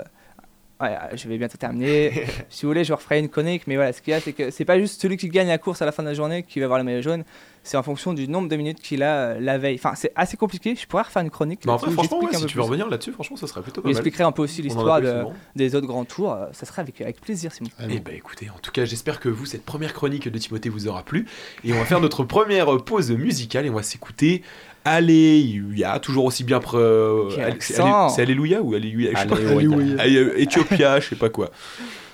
[0.84, 2.26] ouais, euh, je vais bientôt terminer.
[2.50, 3.64] si vous voulez, je referai une chronique.
[3.68, 5.58] Mais voilà, ce qu'il y a, c'est que c'est pas juste celui qui gagne la
[5.58, 7.24] course à la fin de la journée qui va avoir le maillot jaune.
[7.66, 9.76] C'est en fonction du nombre de minutes qu'il a euh, la veille.
[9.76, 10.76] Enfin, c'est assez compliqué.
[10.76, 11.62] Je pourrais refaire une chronique.
[11.66, 13.82] Mais en là-dessus où franchement, ouais, si tu veux revenir là-dessus, franchement, ça serait plutôt
[13.82, 13.94] pas mal.
[13.94, 15.24] J'expliquerai un peu aussi en l'histoire de-
[15.56, 16.34] des autres grands tours.
[16.34, 17.70] euh, Ça serait avec, avec plaisir, Simon.
[17.90, 20.90] Eh bah écoutez, en tout cas, j'espère que vous, cette première chronique de Timothée vous
[20.90, 21.26] aura plu.
[21.64, 24.44] Et on va faire notre première pause musicale et on va s'écouter
[24.86, 26.60] Alléluia, toujours aussi bien.
[26.60, 26.76] Pre...
[26.78, 29.36] euh, c'est Alléluia ou Alléluia je sais pas.
[29.36, 29.76] Alléluia.
[29.78, 30.02] Alléluia.
[30.02, 31.50] Allé- euh, Éthiopia, je sais pas quoi.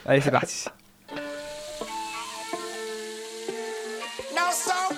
[0.05, 0.65] Allez, c'est parti.
[4.35, 4.97] Now some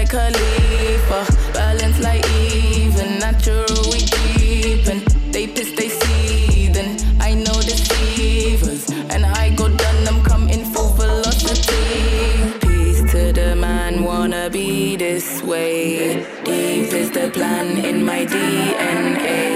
[0.00, 5.02] like Khalifa, balance like even, natural we deepen.
[5.30, 7.20] They piss, they seething.
[7.20, 12.58] I know deceivers, and I go done them come in full velocity.
[12.60, 16.24] Peace to the man, wanna be this way.
[16.44, 19.49] Deep is the plan in my DNA.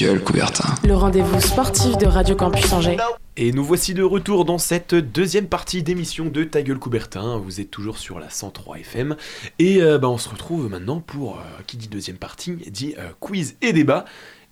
[0.00, 0.74] Gueule, Coubertin.
[0.84, 2.96] Le rendez-vous sportif de Radio Campus Angers.
[3.36, 7.38] Et nous voici de retour dans cette deuxième partie d'émission de Ta gueule Coubertin.
[7.38, 9.16] Vous êtes toujours sur la 103 FM.
[9.60, 13.10] Et euh, bah, on se retrouve maintenant pour, euh, qui dit deuxième partie, dit euh,
[13.20, 14.04] quiz et débat.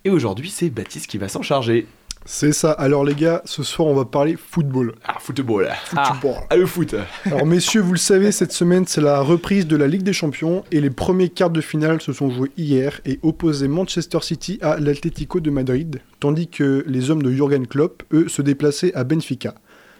[0.05, 1.87] Et aujourd'hui, c'est Baptiste qui va s'en charger.
[2.25, 2.71] C'est ça.
[2.71, 4.95] Alors les gars, ce soir on va parler football.
[5.03, 5.69] Ah, football.
[5.85, 6.35] Football.
[6.49, 6.95] Ah, le foot.
[7.25, 10.63] Alors messieurs, vous le savez, cette semaine c'est la reprise de la Ligue des Champions
[10.71, 14.77] et les premiers quarts de finale se sont joués hier et opposaient Manchester City à
[14.79, 19.55] l'Atlético de Madrid, tandis que les hommes de Jurgen Klopp, eux, se déplaçaient à Benfica.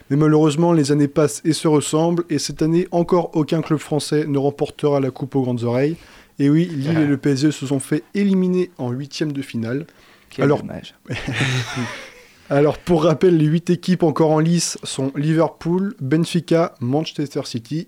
[0.10, 4.26] Mais malheureusement, les années passent et se ressemblent, et cette année, encore aucun club français
[4.28, 5.96] ne remportera la coupe aux grandes oreilles.
[6.40, 9.86] Et oui, Lille et le PSG se sont fait éliminer en huitième de finale.
[10.30, 10.96] Quel Alors, dommage.
[12.50, 17.88] alors, pour rappel, les 8 équipes encore en lice sont Liverpool, Benfica, Manchester City,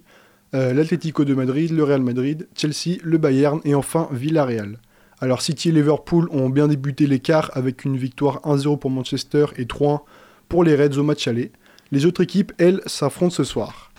[0.53, 4.79] euh, l'Atlético de Madrid, le Real Madrid, Chelsea, le Bayern et enfin Villarreal.
[5.19, 9.65] Alors, City et Liverpool ont bien débuté l'écart avec une victoire 1-0 pour Manchester et
[9.65, 10.01] 3-1
[10.47, 11.51] pour les Reds au match aller.
[11.91, 13.91] Les autres équipes, elles, s'affrontent ce soir.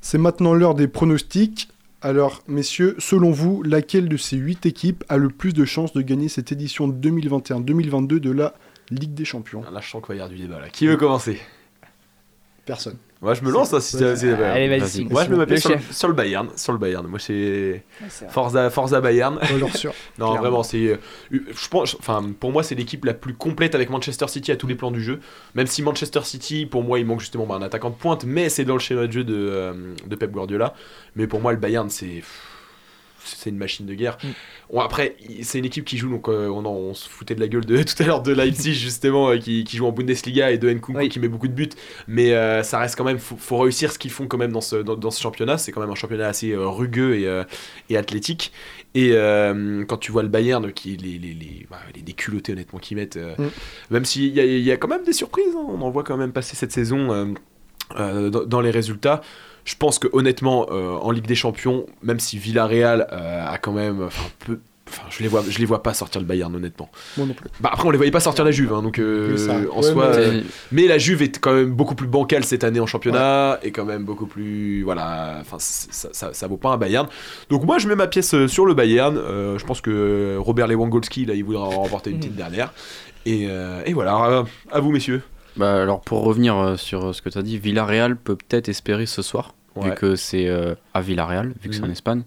[0.00, 1.68] C'est maintenant l'heure des pronostics.
[2.02, 6.02] Alors, messieurs, selon vous, laquelle de ces 8 équipes a le plus de chances de
[6.02, 8.54] gagner cette édition 2021-2022 de la
[8.90, 10.68] Ligue des Champions Là, je sens qu'il va y avoir du débat là.
[10.68, 11.40] Qui veut commencer?
[12.66, 12.96] Personne.
[13.22, 14.32] Moi, je me lance hein, si c'est.
[14.32, 15.04] Allez, vas-y.
[15.04, 16.48] Moi, je me Le m'appelle sur, sur le Bayern.
[16.56, 17.06] Sur le Bayern.
[17.06, 17.84] Moi, c'est.
[18.30, 19.38] Forza, Forza Bayern.
[19.74, 19.92] Sûr.
[20.18, 20.40] Non, Clairement.
[20.40, 20.86] vraiment, c'est.
[20.86, 20.96] euh,
[21.30, 24.66] Je pense, enfin, pour moi, c'est l'équipe la plus complète avec Manchester City à tous
[24.66, 25.20] les plans du jeu.
[25.54, 28.48] Même si Manchester City, pour moi, il manque justement bah, un attaquant de pointe, mais
[28.48, 29.72] c'est dans le schéma de jeu de, euh,
[30.06, 30.74] de Pep Guardiola.
[31.16, 32.22] Mais pour moi, le Bayern, c'est.
[33.36, 34.18] C'est une machine de guerre.
[34.22, 34.28] Mm.
[34.72, 37.40] Bon, après, c'est une équipe qui joue, donc euh, on, en- on se foutait de
[37.40, 40.50] la gueule de tout à l'heure de Leipzig, justement, euh, qui, qui joue en Bundesliga
[40.50, 41.08] et de Nkunku Oui.
[41.08, 41.68] qui met beaucoup de buts.
[42.08, 44.60] Mais euh, ça reste quand même, faut, faut réussir ce qu'ils font quand même dans
[44.60, 45.58] ce, dans, dans ce championnat.
[45.58, 47.42] C'est quand même un championnat assez rugueux et,
[47.88, 48.52] et athlétique.
[48.94, 52.78] Et euh, quand tu vois le Bayern, qui les, les, les, bah, les déculottés honnêtement
[52.80, 53.46] qu'ils mettent, euh, Mm.
[53.90, 56.32] même s'il y, y a quand même des surprises, hein, on en voit quand même
[56.32, 57.34] passer cette saison
[57.98, 59.20] euh, dans, dans les résultats.
[59.70, 63.72] Je pense que honnêtement, euh, en Ligue des Champions, même si Villarreal euh, a quand
[63.72, 66.90] même, enfin, peu, enfin, je les vois, je les vois pas sortir le Bayern honnêtement.
[67.16, 67.48] Moi non plus.
[67.60, 69.54] Bah après, on les voyait pas sortir la Juve, hein, donc euh, ça.
[69.72, 70.08] en Ouais, soi.
[70.10, 70.40] mais- euh,
[70.72, 73.84] mais la Juve est quand même beaucoup plus bancale cette année en championnat et quand
[73.84, 77.06] même beaucoup plus voilà enfin ça, ça, ça vaut pas un Bayern
[77.50, 81.26] donc moi je mets ma pièce sur le Bayern Euh, je pense que Robert Lewandowski
[81.26, 82.72] là il voudra en remporter une petite dernière
[83.26, 85.22] et, euh, et voilà à vous messieurs
[85.56, 89.20] Bah, alors pour revenir sur ce que tu as dit, Villarreal peut peut-être espérer ce
[89.22, 89.90] soir, Ouais.
[89.90, 91.92] vu que c'est euh, à Villarreal, vu que c'est en Mhm.
[91.92, 92.22] Espagne.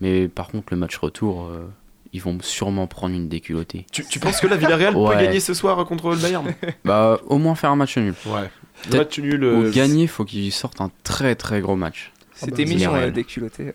[0.00, 1.68] Mais par contre, le match retour, euh,
[2.12, 3.84] ils vont sûrement prendre une déculottée.
[3.92, 5.16] tu, tu penses que la Villarreal peut Ouais.
[5.22, 6.46] gagner ce soir contre le Bayern?
[6.84, 8.14] Bah, au moins faire un match nul.
[8.26, 8.50] ouais
[8.92, 12.12] le match nul euh, Pour gagner, faut qu'ils sortent un très très gros match.
[12.34, 13.72] C'était mignon, euh, des culottés.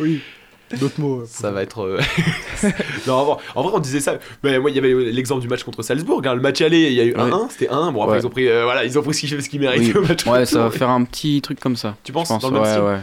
[0.00, 0.20] Oui.
[0.78, 1.20] D'autres mots.
[1.20, 1.82] euh, Ça va être.
[1.82, 2.00] euh,
[3.06, 4.18] non, en vrai, en vrai, on disait ça.
[4.42, 6.22] Mais moi, il y avait l'exemple du match contre Salzbourg.
[6.24, 6.34] hein.
[6.34, 7.20] Le match aller, il y a eu Ouais.
[7.30, 7.48] 1-1.
[7.50, 7.92] C'était 1.
[7.92, 8.20] Bon, après, Ouais.
[8.22, 10.00] ils ont pris, euh, voilà, ils ont pris ce qu'ils ce qu'ils méritent Oui.
[10.00, 10.26] au match.
[10.26, 11.96] Ouais, ça va faire un petit truc comme ça.
[12.04, 12.98] Tu penses, pense, dans le même ouais, style ouais.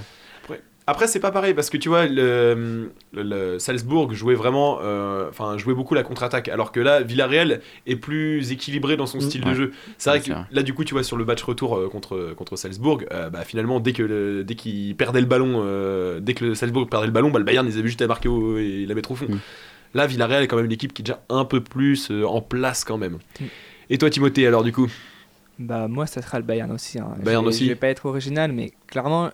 [0.90, 4.80] Après, c'est pas pareil parce que tu vois, le, le- le Salzbourg jouait vraiment.
[4.82, 6.48] euh, Enfin, jouait beaucoup la contre-attaque.
[6.50, 9.22] Alors que là, Villarreal est plus équilibré dans son Mm.
[9.22, 9.72] style de jeu.
[9.98, 10.44] C'est vrai que vrai.
[10.52, 13.44] là, du coup, tu vois, sur le match retour euh, contre, contre Salzbourg, euh, bah,
[13.46, 17.06] finalement, dès que le- dès qu'il perdait le ballon, euh, dès que le Salzbourg perdait
[17.08, 19.16] le ballon, bah, le Bayern, ils avaient juste à marquer au- et la mettre au
[19.16, 19.28] fond.
[19.30, 19.40] Mm.
[19.94, 22.42] Là, Villarreal est quand même une équipe qui est déjà un peu plus euh, en
[22.42, 23.20] place quand même.
[23.40, 23.46] Mm.
[23.92, 24.88] Et toi, Timothée, alors du coup?
[25.60, 27.00] Bah moi ça sera le Bayern aussi.
[27.00, 27.10] hein.
[27.24, 27.64] Bayern je, vais- aussi.
[27.66, 29.30] Je vais pas être original, mais clairement,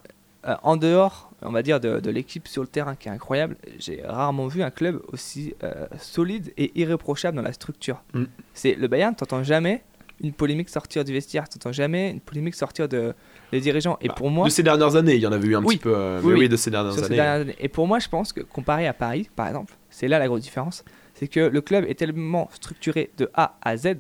[0.48, 3.56] euh, en dehors, on va dire, de, de l'équipe sur le terrain qui est incroyable,
[3.80, 8.04] j'ai rarement vu un club aussi euh, solide et irréprochable dans la structure.
[8.14, 8.24] Mm.
[8.54, 9.84] C'est le Bayern, t'entends jamais
[10.22, 13.14] une polémique sortir du vestiaire, t'entends jamais une polémique sortir de
[13.52, 13.98] des dirigeants.
[14.02, 15.76] Et Bah, pour moi, De ces dernières années, il y en avait eu un Oui.
[15.76, 15.94] petit peu.
[15.96, 16.50] euh, Oui, mais oui.
[16.50, 17.16] de ces dernières sur ces années.
[17.18, 17.56] dernières années.
[17.60, 20.42] Et pour moi, je pense que comparé à Paris, par exemple, c'est là la grosse
[20.42, 23.96] différence, c'est que le club est tellement structuré de A à Z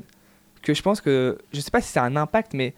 [0.61, 2.73] que je pense que, je sais pas si c'est un impact, mais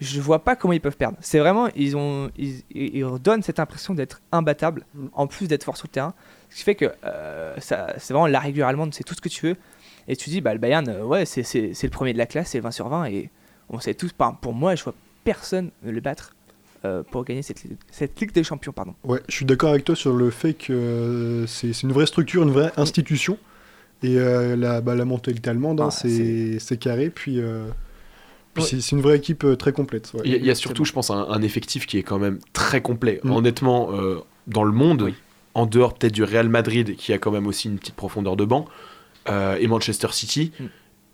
[0.00, 1.16] je vois pas comment ils peuvent perdre.
[1.20, 5.06] C'est vraiment, ils ont, ils, ils donnent cette impression d'être imbattables, Mm.
[5.12, 6.14] en plus d'être forts sur le terrain,
[6.50, 9.28] ce qui fait que euh, ça, c'est vraiment la rigueur allemande, c'est tout ce que
[9.28, 9.56] tu veux.
[10.06, 12.26] Et tu dis, bah le Bayern, euh, ouais, c'est, c'est, c'est le premier de la
[12.26, 13.30] classe, c'est 20 sur 20, et
[13.68, 16.34] on sait tous, pour moi, je vois personne le battre
[16.84, 18.94] euh, pour gagner cette, Ligue- cette Ligue des Champions, pardon.
[19.04, 22.06] Ouais, je suis d'accord avec toi sur le fait que euh, c'est c'est une vraie
[22.06, 23.36] structure, une vraie institution.
[24.04, 27.10] Et euh, la, bah, la mentalité allemande, hein, Ah, c'est c'est carré.
[27.10, 27.66] Puis, euh,
[28.64, 28.80] puis Ouais.
[28.82, 30.10] c'est une vraie équipe euh, très complète.
[30.14, 30.20] ouais.
[30.24, 32.18] Il y, a- il y a surtout, je pense, un, un effectif qui est quand
[32.18, 33.20] même très complet.
[33.24, 33.30] Mm.
[33.32, 35.14] Honnêtement, euh, dans le monde, Oui.
[35.54, 38.44] en dehors peut-être du Real Madrid, qui a quand même aussi une petite profondeur de
[38.44, 38.66] banc,
[39.28, 40.64] euh, et Manchester City, Mm.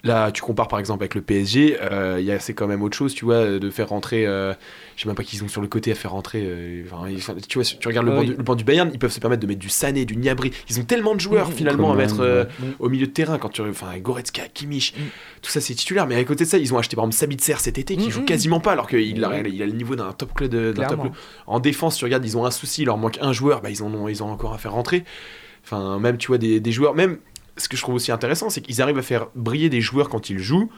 [0.05, 3.25] Là, tu compares par exemple avec le PSG, euh, c'est quand même autre chose, tu
[3.25, 4.27] vois, de faire rentrer.
[4.27, 4.53] euh,
[4.97, 6.43] je sais même pas qu'ils sont sur le côté à faire rentrer.
[6.45, 7.07] euh, enfin,
[7.49, 8.17] tu vois, tu regardes le, Oui.
[8.19, 10.17] banc du, le banc du Bayern, ils peuvent se permettre de mettre du Sané, du
[10.17, 10.53] Niabri.
[10.69, 12.69] Ils ont tellement de joueurs finalement à mettre euh, ouais.
[12.81, 13.39] au milieu de terrain.
[13.39, 15.01] Quand tu, enfin, Goretzka, Kimmich, Mm.
[15.43, 16.07] tout ça c'est titulaire.
[16.07, 18.11] Mais à côté de ça, ils ont acheté par exemple Sabitzer cet été qui Mm,
[18.11, 18.27] joue mm.
[18.27, 19.43] quasiment pas, alors qu'il a, Ouais.
[19.51, 20.51] il a le niveau d'un top club.
[20.51, 21.13] de- top club.
[21.47, 23.83] En défense, tu regardes, ils ont un souci, il leur manque un joueur, bah, ils,
[23.83, 25.05] en ont, ils ont encore à faire rentrer.
[25.65, 27.17] Enfin, même, tu vois, des, des joueurs, même
[27.57, 30.31] ce que je trouve aussi intéressant, c'est qu'ils arrivent à faire briller des joueurs quand
[30.31, 30.71] ils jouent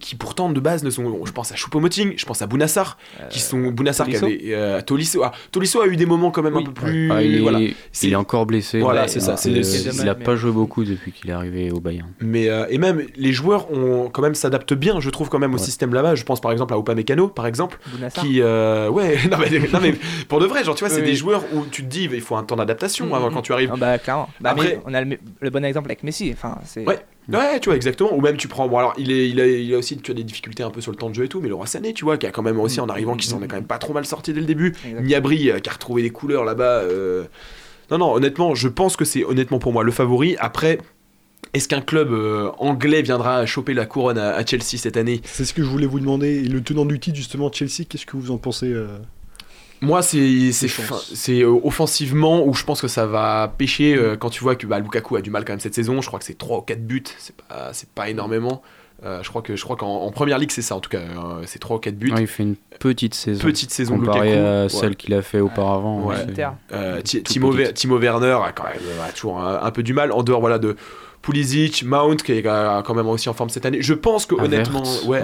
[0.00, 2.98] qui pourtant de base ne sont je pense à Choupo-Moting je pense à Bounassar
[3.30, 6.42] qui sont Bounassar qui Tolisso avait euh, Tolisso ah, Tolisso a eu des moments quand
[6.42, 6.62] même Oui.
[6.62, 8.78] un peu plus Ah, il, est, voilà il est encore blessé.
[8.80, 11.10] Voilà, c'est ça, euh, c'est- il c'est il dommage, a mais- pas joué beaucoup depuis
[11.12, 12.08] qu'il est arrivé au Bayern.
[12.20, 15.52] mais euh, et même les joueurs ont quand même s'adaptent bien je trouve quand même
[15.54, 15.62] au Ouais.
[15.62, 18.22] système là-bas je pense par exemple à Upamecano par exemple Bounassar.
[18.24, 19.94] qui euh, ouais non mais, non, mais
[20.28, 21.06] pour de vrai genre tu vois c'est Oui.
[21.08, 23.34] des joueurs où tu te dis il faut un temps d'adaptation Mm, avant mm.
[23.34, 24.28] quand tu arrives Ah bah clairement.
[24.40, 26.30] Bah, Après- mais on a le, le bon exemple avec Messi.
[26.32, 26.86] Enfin, c'est.
[26.86, 26.98] Ouais.
[27.28, 28.12] Ouais, tu vois, exactement.
[28.14, 28.66] Ou même tu prends.
[28.68, 30.80] Bon, alors, il, est, il, a, il a aussi tu as des difficultés un peu
[30.80, 32.30] sur le temps de jeu et tout, mais le roi Sané, tu vois, qui a
[32.30, 34.40] quand même aussi en arrivant, qui s'en est quand même pas trop mal sorti dès
[34.40, 34.68] le début.
[34.68, 35.02] Exactement.
[35.02, 36.80] Niabri, euh, qui a retrouvé des couleurs là-bas.
[36.80, 37.24] euh,
[37.90, 40.36] Non, non, honnêtement, je pense que c'est honnêtement pour moi le favori.
[40.40, 40.78] Après,
[41.54, 45.20] est-ce qu'un club euh, anglais viendra choper la couronne à, à Chelsea cette année?
[45.24, 46.42] C'est ce que je voulais vous demander.
[46.44, 48.86] Et le tenant du titre, justement, Chelsea, qu'est-ce que vous en pensez euh?
[49.82, 50.12] Moi, c'est
[51.42, 54.78] euh, offensivement où je pense que ça va pêcher euh, quand tu vois que bah,
[54.78, 56.00] Lukaku a du mal quand même cette saison.
[56.00, 58.62] Je crois que c'est 3 ou 4 buts, c'est pas, c'est pas énormément.
[59.04, 60.98] Euh, je crois que je crois qu'en en première ligue c'est ça en tout cas,
[61.00, 62.12] euh, c'est 3 ou 4 buts.
[62.12, 63.42] Ouais, il fait une petite saison.
[63.42, 64.46] Petite saison comparée Lukaku.
[64.46, 64.68] à Ouais.
[64.68, 66.04] celle qu'il a fait auparavant.
[66.06, 66.14] Ouais.
[66.72, 70.22] Euh, Timo, Timo Werner a quand même a toujours un, un peu du mal en
[70.22, 70.76] dehors voilà de
[71.22, 73.82] Pulisic, Mount qui est quand même aussi en forme cette année.
[73.82, 75.20] Je pense que honnêtement, ouais,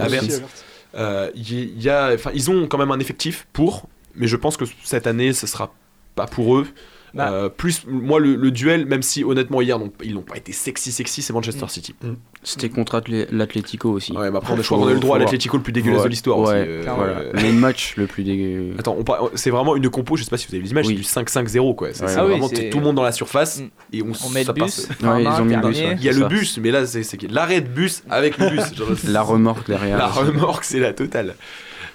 [0.94, 3.87] euh, il y a, enfin, ils ont quand même un effectif pour,
[4.18, 5.74] mais je pense que cette année, ce sera
[6.14, 6.66] pas pour eux.
[7.14, 7.31] Bah.
[7.33, 10.52] Euh, plus, moi, le, le duel, même si honnêtement hier, non- ils n'ont pas été
[10.52, 11.68] sexy, sexy, c'est Manchester Mm.
[11.68, 11.94] City.
[12.42, 14.12] C'était contre l'Atlético aussi.
[14.12, 15.24] Ouais, mais après, on a- je Faut- crois qu'on a eu le droit à faut
[15.24, 16.04] l'Atlético le plus dégueulasse Ouais.
[16.04, 16.52] de l'histoire aussi.
[16.52, 17.22] Ouais, euh, voilà.
[17.33, 18.74] Le match le plus dégueu.
[18.78, 18.98] Attends,
[19.35, 20.92] c'est vraiment une compo, je sais pas si vous avez vu l'image, Oui.
[20.92, 21.88] c'est du 5-5-0 quoi.
[21.94, 22.09] C'est Ouais.
[22.09, 23.68] c'est Ah vraiment tout le monde dans la surface Mm.
[23.94, 24.88] et on, On met ça le bus.
[25.02, 25.87] Ouais, ils ont mis le bus, terminé.
[25.87, 25.96] ouais.
[25.98, 26.28] Il y a le ça.
[26.28, 28.64] bus, mais là c'est l'arrêt de bus avec le bus.
[29.09, 29.96] La remorque derrière.
[29.96, 31.37] la remorque, c'est la totale.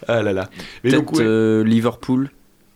[0.08, 0.50] Ah là là.
[0.84, 2.30] Mais Peut-être donc, ouais, euh, Liverpool.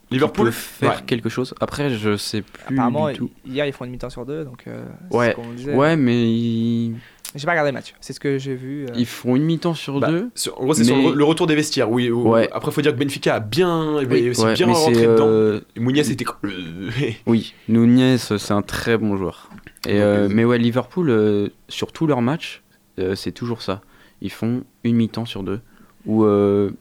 [0.09, 0.95] Liverpool peut faire Ouais.
[1.05, 1.53] quelque chose.
[1.59, 3.29] Après, je sais plus Apparemment, du tout.
[3.45, 4.63] hier ils font une mi-temps sur deux, donc.
[4.67, 5.31] euh, c'est Ouais.
[5.31, 5.73] ce qu'on disait.
[5.75, 6.95] Ouais, mais ils,
[7.35, 7.93] J'ai pas regardé le match.
[7.99, 8.85] C'est ce que j'ai vu.
[8.85, 8.93] euh.
[8.95, 10.29] ils font une mi-temps sur Bah, deux.
[10.33, 11.91] sur- en gros, c'est sur Mais- le, le retour des vestiaires.
[11.91, 12.09] Oui.
[12.09, 12.47] où- Ouais.
[12.53, 15.27] Après, faut dire que Benfica a bien, Oui, aussi ouais, bien mais rentré c'est, dedans.
[15.27, 16.25] euh, Et Mounias était.
[17.27, 19.49] Oui, Nunez, c'est un très bon joueur.
[19.85, 22.63] Et, euh, euh, mais ouais, Liverpool, euh, sur tous leurs matchs,
[22.99, 23.81] euh, c'est toujours ça.
[24.21, 25.59] Ils font une mi-temps sur deux
[26.05, 26.71] ou euh,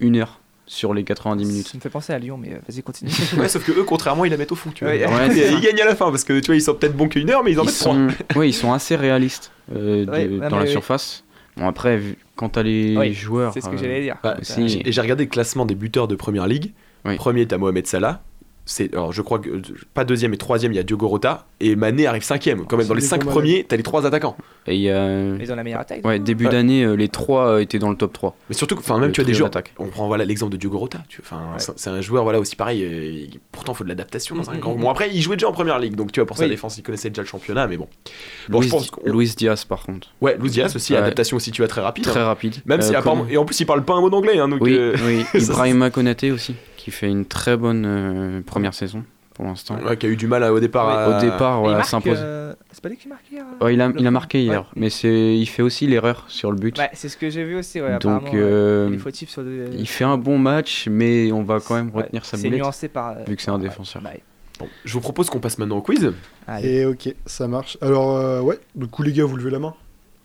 [0.00, 1.66] une heure sur les 90 minutes.
[1.68, 3.10] Ça me fait penser à Lyon, mais euh, vas-y, continue.
[3.38, 4.70] ouais, sauf que eux, contrairement, ils la mettent au fond.
[4.72, 4.92] Tu vois.
[4.94, 5.04] Ouais.
[5.04, 7.28] Ouais, ils, gagnent à la fin parce que tu vois, ils sont peut-être bons qu'une
[7.30, 7.94] heure, mais ils en Ils mettent trois.
[7.94, 8.08] sont,
[8.38, 10.70] ouais, ils sont assez réalistes euh, de- dans la oui.
[10.70, 11.24] surface.
[11.56, 13.52] Bon, après, vu- quand t'as les Oui, joueurs.
[13.52, 14.16] C'est ce que euh, j'allais dire.
[14.22, 14.80] Bah, Si.
[14.84, 16.72] Et j'ai regardé le classement des buteurs de Première Ligue.
[17.04, 17.16] Oui.
[17.16, 18.22] Premier, t'as Mohamed Salah.
[18.72, 19.60] C'est, alors, je crois que euh,
[19.94, 21.46] pas deuxième et troisième, il y a Diogo Rota.
[21.58, 22.66] Et Mané arrive cinquième.
[22.66, 24.36] Quand même, dans les cinq premiers, t'as les trois attaquants.
[24.68, 25.34] Et il y a.
[25.40, 26.06] Ils ont la meilleure attaque.
[26.06, 26.52] Ouais, début Ouais.
[26.52, 28.36] d'année, euh, les trois euh, étaient dans le top 3.
[28.48, 29.50] Mais surtout, enfin, même Le tu as des joueurs.
[29.80, 30.98] On prend voilà l'exemple de Diogo Rota.
[31.20, 31.58] Enfin, Ouais.
[31.76, 32.84] c'est- un joueur voilà aussi pareil.
[32.84, 34.60] euh, il- pourtant, il faut de l'adaptation dans un Mhm.
[34.60, 34.74] grand.
[34.76, 36.50] Bon après, il jouait déjà en première ligue, donc tu vois pour sa Oui.
[36.50, 37.88] défense, il connaissait déjà le championnat, mais bon.
[38.48, 38.90] Bon, Luis, je pense.
[38.92, 40.08] qu'on- Luis Diaz, par contre.
[40.20, 41.00] Ouais, Luis Diaz aussi, Ouais.
[41.00, 42.04] adaptation aussi, tu vois très rapide.
[42.04, 42.26] Très hein.
[42.26, 42.54] rapide.
[42.66, 44.60] Même si Euh, comme- et en plus, il parle pas un mot d'anglais, hein, donc.
[44.62, 45.24] Oui, euh, oui.
[45.40, 49.78] ça, Ibrahima Konaté aussi, qui fait une très bonne euh, première saison pour l'instant.
[49.84, 50.88] ouais, qui a eu du mal à- au départ.
[50.88, 52.18] à- Au départ, Et il voilà, marque, s'impose.
[52.20, 54.60] euh, C'est pas lui qui marque hier euh Ouais, il, a, il a marqué hier,
[54.60, 54.66] Ouais.
[54.76, 56.78] mais c'est, il fait aussi l'erreur sur le but.
[56.78, 57.80] Ouais, c'est ce que j'ai vu aussi.
[57.80, 58.30] Ouais, Donc, ouais.
[58.34, 61.74] euh, Il est fautif sur des- il fait un bon match, mais on va quand
[61.74, 63.10] même Ouais, retenir sa C'est boulette, nuancé par.
[63.10, 64.00] euh, vu que c'est un ouais, défenseur.
[64.02, 64.22] bah, ouais.
[64.58, 66.12] Bon, je vous propose qu'on passe maintenant au quiz.
[66.46, 66.68] Allez.
[66.68, 67.76] Et ok, ça marche.
[67.80, 69.74] Alors, euh, ouais, du coup, les gars, vous levez la main.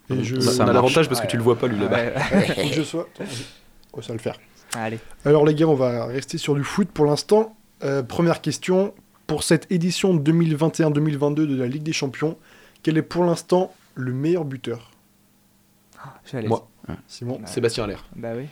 [0.09, 0.35] Et je...
[0.35, 1.31] On a- Ça on a l'avantage parce que Ouais.
[1.31, 1.95] tu le vois pas lui là-bas.
[1.97, 2.13] Ouais,
[2.57, 3.07] Ouais, que je sois.
[3.93, 4.35] Oh, ça va le faire.
[4.75, 4.99] Allez.
[5.25, 7.55] Alors, les gars, on va rester sur du foot pour l'instant.
[7.83, 8.93] Euh, première question.
[9.27, 12.37] Pour cette édition 2021-2022 de la Ligue des Champions,
[12.83, 14.91] quel est pour l'instant le meilleur buteur?
[16.31, 16.67] J'allais Moi.
[17.07, 17.47] Simon Ouais.
[17.47, 18.05] Sébastien Allaire.
[18.15, 18.43] Bah oui.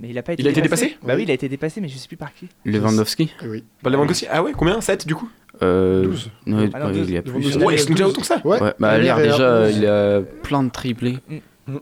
[0.00, 1.22] Mais il a pas été Il a été dépassé Bah oui, Oui.
[1.24, 2.48] il a été dépassé, mais je sais plus par qui.
[2.64, 3.62] Lewandowski Eh oui.
[3.82, 4.80] Pas Lewandowski Ah ouais, combien?
[4.80, 5.30] 7 du coup?
[5.62, 6.30] Euh, 12.
[6.46, 7.08] non, Ah non, ouais, 12.
[7.08, 7.32] il y a plus.
[7.58, 9.76] Ouais, ils sont déjà autant que ça Ouais, Ouais, bah, Allaire déjà, 11.
[9.76, 11.18] il a plein de triplés.
[11.28, 11.36] Mm.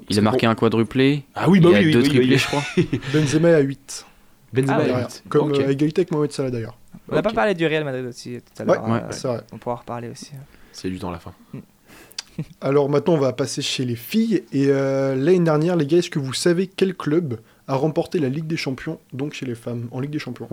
[0.09, 1.25] Il a marqué un quadruplé.
[1.35, 2.39] Ah oui, bah il oui, a oui, deux oui, triplés, oui.
[2.39, 2.63] je crois.
[3.15, 4.07] Benzema est à 8.
[4.53, 5.09] Benzema Ah derrière.
[5.09, 5.23] huit.
[5.29, 5.61] Comme Ok.
[5.61, 6.77] euh, égalité avec Mohamed Salah d'ailleurs.
[7.09, 8.85] On n'a pas parlé du Real Madrid aussi tout à l'heure.
[8.89, 9.41] ouais, euh, vrai.
[9.53, 10.33] On pourra en reparler aussi.
[10.73, 11.33] C'est du temps à la fin.
[12.61, 14.45] Alors maintenant, on va passer chez les filles.
[14.53, 18.29] Et euh, l'année dernière, les gars, est-ce que vous savez quel club a remporté la
[18.29, 20.49] Ligue des Champions, donc chez les femmes, en Ligue des Champions?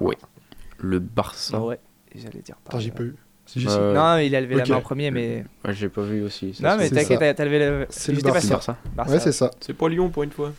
[0.79, 1.57] Le Barça.
[1.57, 1.79] Bah ouais,
[2.15, 2.55] j'allais dire.
[2.67, 3.15] Attends, j'ai pas eu.
[3.55, 5.45] Euh, Non, il a levé la main en premier, mais.
[5.65, 6.53] Ouais, j'ai pas vu aussi.
[6.53, 7.85] ça Non, mais t'inquiète, t'as t'as levé la.
[7.89, 8.61] C'est le J'étais pas Barça.
[8.61, 8.75] sûr.
[8.95, 9.13] Barça.
[9.13, 9.51] Ouais, c'est ça.
[9.61, 10.51] C'est pas Lyon pour une fois.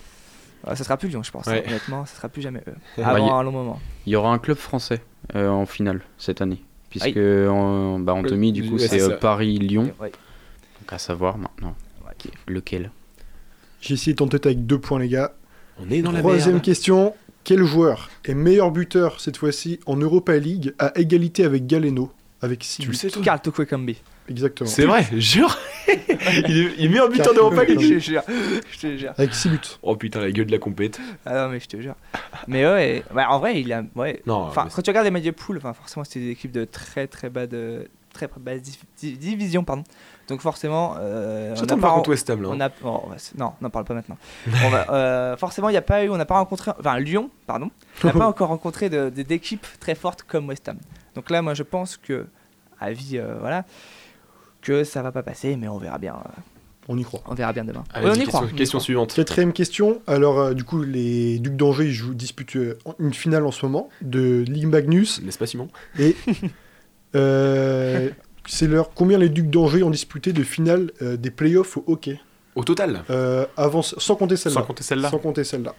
[0.66, 1.47] Ah, ça sera plus Lyon, je pense.
[1.47, 1.64] Ouais.
[1.66, 2.74] Honnêtement, ça sera plus jamais eux.
[2.97, 3.80] Ouais, Avant y- un long moment.
[4.07, 5.01] Il y aura un club français
[5.36, 6.62] euh, en finale cette année.
[6.91, 7.47] Puisque Aïe.
[7.49, 9.16] en, bah, en Le- demi, du coup, ouais, c'est c'est euh.
[9.18, 9.93] Paris-Lyon.
[10.01, 10.11] Ouais.
[10.11, 11.74] Donc à savoir maintenant
[12.49, 12.91] lequel.
[13.80, 15.32] Jessie est en tête avec deux points, les gars.
[15.80, 17.14] On est dans la Troisième question.
[17.45, 22.11] Quel joueur est meilleur buteur cette fois-ci en Europa League à égalité avec Galeno?
[22.43, 24.01] Avec 6 Tu le sais, toi Carl Tokwekambi.
[24.28, 24.68] Exactement.
[24.68, 25.57] C'est vrai, jure
[25.89, 28.22] il, est, il est meilleur buteur d'Europa Je League te jure.
[28.72, 29.12] Je te jure.
[29.16, 29.59] Avec 6 buts.
[29.82, 31.01] Oh putain, la gueule de la compète.
[31.24, 31.95] Ah non, mais je te jure.
[32.47, 33.82] Mais ouais, ouais, en vrai, il a.
[33.95, 34.22] Ouais.
[34.26, 36.64] Non, Enfin, quand tu regardes les matchs de poule, enfin, forcément, c'était des équipes de
[36.64, 39.84] très très bas de très basse di- di- division, pardon.
[40.28, 42.49] Donc forcément, euh, de pas voir ren- contre West Ham là.
[42.51, 44.18] on a, oh, on non, n'en parle pas maintenant.
[44.64, 47.30] On va, euh, forcément, il n'y a pas eu, on n'a pas rencontré, enfin Lyon,
[47.47, 47.70] pardon,
[48.03, 50.78] on n'a pas encore rencontré de- de- d'équipes très fortes comme West Ham.
[51.18, 52.26] Donc là, moi, je pense que,
[52.78, 53.64] à vie, euh, voilà,
[54.62, 56.40] que ça va pas passer, mais on verra bien, euh,
[56.86, 57.22] On y croit.
[57.26, 57.82] on verra bien demain.
[57.92, 58.48] Allez, Ouais, on y question, croit.
[58.48, 58.84] on y question croit.
[58.84, 59.14] suivante.
[59.14, 60.00] Quatrième question.
[60.06, 63.66] Alors, euh, du coup, les Ducs d'Angers ils jouent, disputent euh, une finale en ce
[63.66, 65.20] moment de Ligue Magnus.
[65.22, 65.66] N'est-ce pas Simon?
[65.98, 66.14] Et
[67.16, 68.10] euh,
[68.46, 72.20] c'est leur combien les Ducs d'Angers ont disputé de finale euh, des playoffs au hockey?
[72.54, 73.02] Au total?
[73.10, 74.60] Euh, avant, sans compter celle-là.
[74.60, 75.74] Sans compter celle-là Sans compter celle-là.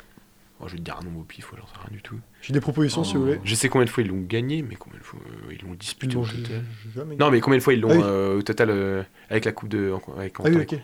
[0.60, 2.20] Oh, Je vais te dire un nombre au pif, alors ça rien du tout.
[2.42, 3.40] J'ai des propositions si vous voulez.
[3.44, 5.74] Je sais combien de fois ils l'ont gagné, mais combien de fois euh, ils l'ont
[5.74, 6.64] disputé Ils au total
[6.96, 8.02] jamais Non, mais combien de fois ils l'ont Ah oui.
[8.04, 9.92] euh, au total euh, avec la coupe de.
[9.92, 10.70] en- Avec, en Ah oui, temps et ok.
[10.70, 10.80] coupe.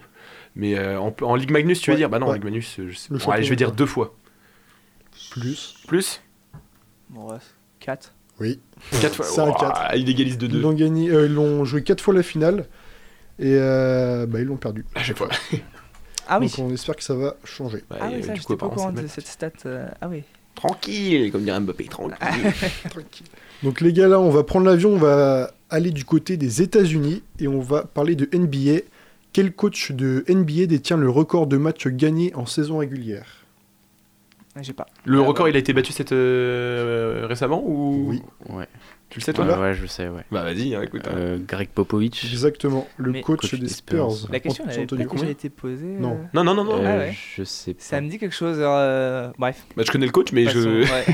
[0.58, 2.10] Mais euh, en, en Ligue Magnus, tu veux Ouais, dire?
[2.10, 2.34] Bah non, en.
[2.34, 4.14] Ligue Magnus, je sais Bon, allez, je vais dire deux fois.
[5.32, 5.76] Plus.
[5.88, 6.22] Plus?
[7.10, 7.38] Bon, ouais,
[7.80, 8.14] 4.
[8.40, 8.60] Oui.
[9.02, 9.26] Quatre fois.
[9.26, 9.96] C'est un Ouah, quatre.
[9.96, 10.60] il égalise de Ils deux.
[10.62, 12.68] l'ont gagné, euh, ils l'ont joué 4 fois la finale.
[13.40, 14.86] Et euh, bah, ils l'ont perdu.
[14.96, 15.30] À chaque fois.
[16.28, 16.48] Ah oui.
[16.48, 17.84] Donc on espère que ça va changer.
[17.90, 19.52] Bah, Ah oui, ça, coup, pas au courant de cette stat.
[20.02, 20.24] Ah oui.
[20.56, 22.16] Tranquille, comme dirait Mbappé, tranquille.
[23.64, 27.24] Donc les gars, là, on va prendre l'avion, on va aller du côté des États-Unis
[27.40, 28.82] et on va parler de NBA.
[29.34, 33.46] Quel coach de NBA détient le record de matchs gagnés en saison régulière?
[34.56, 34.86] Ah, J'ai pas.
[35.04, 35.50] Le Ah, record, bah.
[35.50, 38.06] il a été battu cette, euh, récemment ou?
[38.10, 38.22] Oui.
[38.50, 38.68] Ouais.
[39.16, 40.24] Tu le sais toi Ouais, ouais, je sais, ouais.
[40.30, 41.04] Bah vas-y, hein, écoute.
[41.08, 41.12] hein.
[41.16, 42.26] Euh, Greg Popovich.
[42.26, 44.12] Exactement, le Mais- coach, Coach des des Spurs.
[44.12, 44.30] Spurs.
[44.30, 45.08] La question Antonio.
[45.08, 45.86] pas déjà été posée.
[45.86, 46.16] Non.
[46.16, 46.84] euh, Non, non, non, non.
[46.84, 47.16] Euh, Ah ouais.
[47.38, 47.82] Je sais pas.
[47.82, 48.58] Ça me dit quelque chose.
[48.60, 49.64] euh, Bref.
[49.78, 50.92] Bah, je connais le coach, mais passons, je.
[50.92, 51.06] ouais.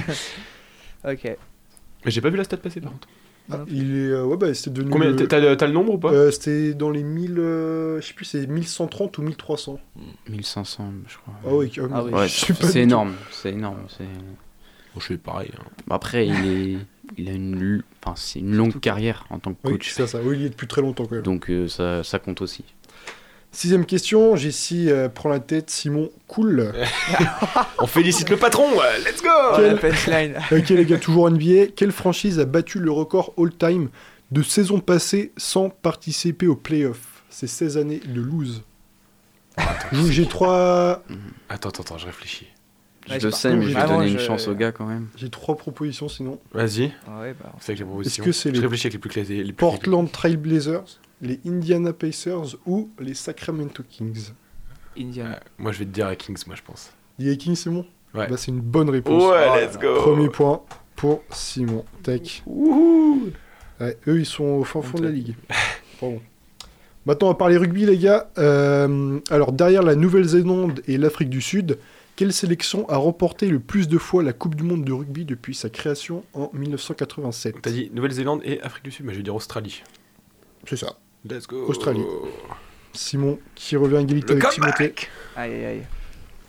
[1.13, 1.37] ok.
[2.05, 3.07] Mais j'ai pas vu la stat passer par contre.
[3.51, 4.89] Ah, il est, euh, ouais, bah, c'était devenu.
[4.91, 8.07] Combien le- T'as t'as le nombre ou pas Euh, C'était dans les 1000, euh, je
[8.07, 9.79] sais plus, c'est 1130 ou 1300.
[10.27, 11.33] 1500, je crois.
[11.45, 11.91] Ah oui, quand même.
[11.93, 12.11] Ah oui.
[12.13, 13.83] Ouais, c'est énorme, c'est énorme.
[13.95, 14.05] c'est-
[14.93, 15.51] Bon, je fais pareil.
[15.57, 15.63] hein.
[15.89, 16.77] Après, il est,
[17.17, 20.19] il a une, enfin, c'est une longue carrière en tant que Oui, coach, c'est ça.
[20.23, 21.23] Oui, il y est depuis très longtemps quand même.
[21.23, 22.63] donc euh, ça, ça compte aussi.
[23.53, 26.71] Sixième question, Jessie euh, prend la tête, Simon cool.
[27.79, 30.35] On félicite le patron, euh, let's go Quel- la punchline.
[30.51, 31.67] ok les gars, toujours NBA.
[31.75, 33.89] Quelle franchise a battu le record all-time
[34.31, 37.23] de saison passée sans participer aux playoffs?
[37.29, 38.63] C'est 16 années de lose.
[39.91, 41.03] J'ai- J'ai trois,
[41.49, 42.47] Attends, attends, attends, je réfléchis.
[43.09, 45.07] Ouais, je j'ai le sais, mais je vais donner une chance au gars quand même.
[45.15, 46.39] j'ai trois propositions sinon.
[46.53, 48.23] Vas-y, Ah ouais, bah, c'est propositions.
[48.23, 49.35] que c'est je les- réfléchis avec les plus classés.
[49.37, 50.83] Les plus Portland Trail Blazers,
[51.21, 54.29] les Indiana Pacers ou les Sacramento Kings?
[54.97, 55.35] Indiana.
[55.35, 56.91] Euh, moi, je vais te dire à Kings, moi, je pense.
[57.17, 57.85] Les Kings, c'est bon?
[58.13, 58.27] Ouais.
[58.27, 59.23] Bah, c'est une bonne réponse.
[59.23, 60.61] Ouais, Oh let's go Premier point
[60.95, 61.85] pour Simon.
[62.45, 63.29] Wouhou
[63.79, 65.33] Ouais, eux, ils sont au fin fond de la ligue.
[65.99, 66.21] Pardon.
[67.07, 68.29] Maintenant, on va parler rugby, les gars.
[68.37, 71.79] Euh, alors, derrière la Nouvelle-Zélande et l'Afrique du Sud,
[72.15, 75.55] quelle sélection a remporté le plus de fois la Coupe du Monde de rugby depuis
[75.55, 79.35] sa création en 1987 T'as dit Nouvelle-Zélande et Afrique du Sud, mais je vais dire
[79.35, 79.81] Australie.
[80.67, 80.95] C'est ça.
[81.27, 82.03] Let's go Australie.
[82.93, 84.93] Simon, qui revient à égalité Le avec Timothée.
[85.35, 85.83] Aïe aïe aïe.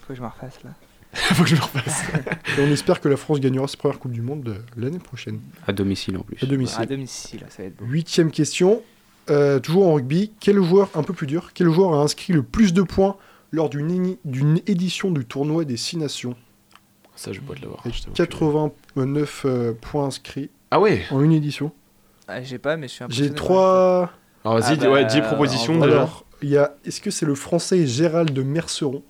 [0.01, 0.71] Faut que je me refasse là.
[1.15, 2.03] Faut que je me refasse.
[2.59, 5.73] Et on espère que la France gagnera sa première Coupe du Monde l'année prochaine, À
[5.73, 6.37] domicile en plus.
[6.43, 6.83] à domicile.
[6.83, 7.85] À domicile, ça va être beau.
[7.85, 8.83] Huitième question,
[9.31, 10.33] euh, toujours en rugby.
[10.41, 13.17] Quel joueur, un peu plus dur, quel joueur a inscrit le plus de points
[13.53, 14.17] lors d'une
[14.67, 16.35] édition du tournoi des Six Nations
[17.15, 17.81] Ça, je vais pas te l'avoir.
[17.85, 21.71] Avec je t'avoue que- 89 euh, points inscrits Ah ouais en une édition.
[22.29, 23.05] Ah, j'ai pas, mais je suis.
[23.11, 24.11] J'ai trois.
[24.45, 25.87] Alors vas-y, Ah dis- ouais, bah, 10 propositions déjà.
[25.87, 26.75] Alors, il y a.
[26.85, 29.03] Est-ce que c'est le français Gérald de Merceron,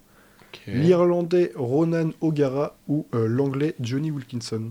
[0.67, 4.71] l'irlandais Ronan O'Gara ou euh, l'anglais Johnny Wilkinson?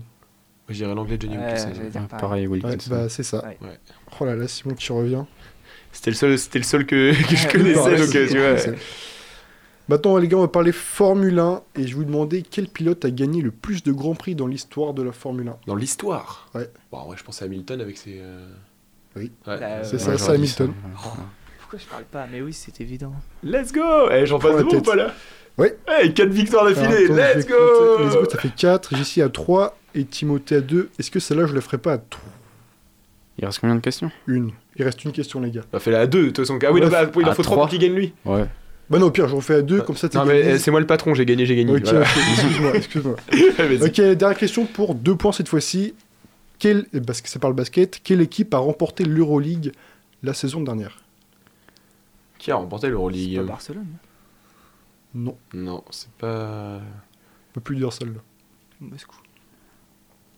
[0.68, 1.70] Je dirais l'anglais Johnny Ouais, Wilkinson.
[1.70, 2.20] dire pareil.
[2.20, 2.90] pareil, Ouais, Wilkinson.
[2.90, 3.44] bah c'est ça.
[3.44, 3.58] Ouais.
[4.20, 5.26] Oh là là, Simon, tu reviens.
[5.92, 8.76] C'était le seul, c'était le seul que, que je connaissais, donc euh, c'est- tu vois.
[9.88, 13.04] Maintenant, les gars, on va parler Formule 1 et je vais vous demander quel pilote
[13.04, 15.56] a gagné le plus de grands prix dans l'histoire de la Formule 1.
[15.66, 16.48] Dans l'histoire?
[16.54, 16.70] Ouais.
[16.90, 18.18] Bon, ouais, je pense à Hamilton avec ses.
[18.22, 18.46] euh,
[19.16, 19.32] Oui.
[19.46, 19.58] Ouais.
[19.58, 20.72] Bah, C'est euh, ça, Ouais, c'est j'aurais dit Hamilton.
[20.96, 21.14] ça, ouais.
[21.60, 22.26] Pourquoi je parle pas?
[22.30, 23.12] Mais oui, c'est évident.
[23.42, 24.84] Let's go Eh, j'en Prends passe la ou tête.
[24.84, 25.12] pas là?
[25.58, 25.76] Ouais.
[25.88, 27.52] Hey, 4 victoires Alors, d'affilée, attends, je vais let's compter.
[27.98, 28.96] go Let's go, ça fait 4.
[28.96, 30.90] Jessie à 3 et Timothée à 2.
[30.98, 32.22] Est-ce que celle-là, je la ferai pas à 3
[33.38, 34.10] Il reste combien de questions?
[34.26, 34.52] Une.
[34.76, 35.62] Il reste une question, les gars.
[35.72, 36.58] Bah, fais-la à deux, de toute façon.
[36.64, 37.56] Ah oui, non, bah, il en à faut trois trois.
[37.64, 38.14] pour qu'il gagne lui.
[38.24, 38.46] Ouais.
[38.92, 40.70] Bah non, au pire, je refais à deux, comme ça, t'es Non, mais euh, c'est
[40.70, 41.72] moi le patron, j'ai gagné, j'ai gagné.
[41.74, 42.00] Ok, voilà.
[42.02, 43.16] ok, excuse-moi, excuse-moi.
[43.56, 43.82] Vas-y.
[43.82, 45.94] Ok, dernière question pour deux points cette fois-ci.
[46.58, 49.72] Quelle, parce que c'est par le basket, quelle équipe a remporté l'Euroleague
[50.22, 51.02] la saison dernière?
[52.38, 53.36] Qui a remporté l'Euroleague?
[53.38, 53.86] Pas Barcelone.
[55.14, 56.78] Non, Non, c'est pas.
[56.78, 58.20] on peut plus dire celle-là.
[58.80, 59.16] Moscou.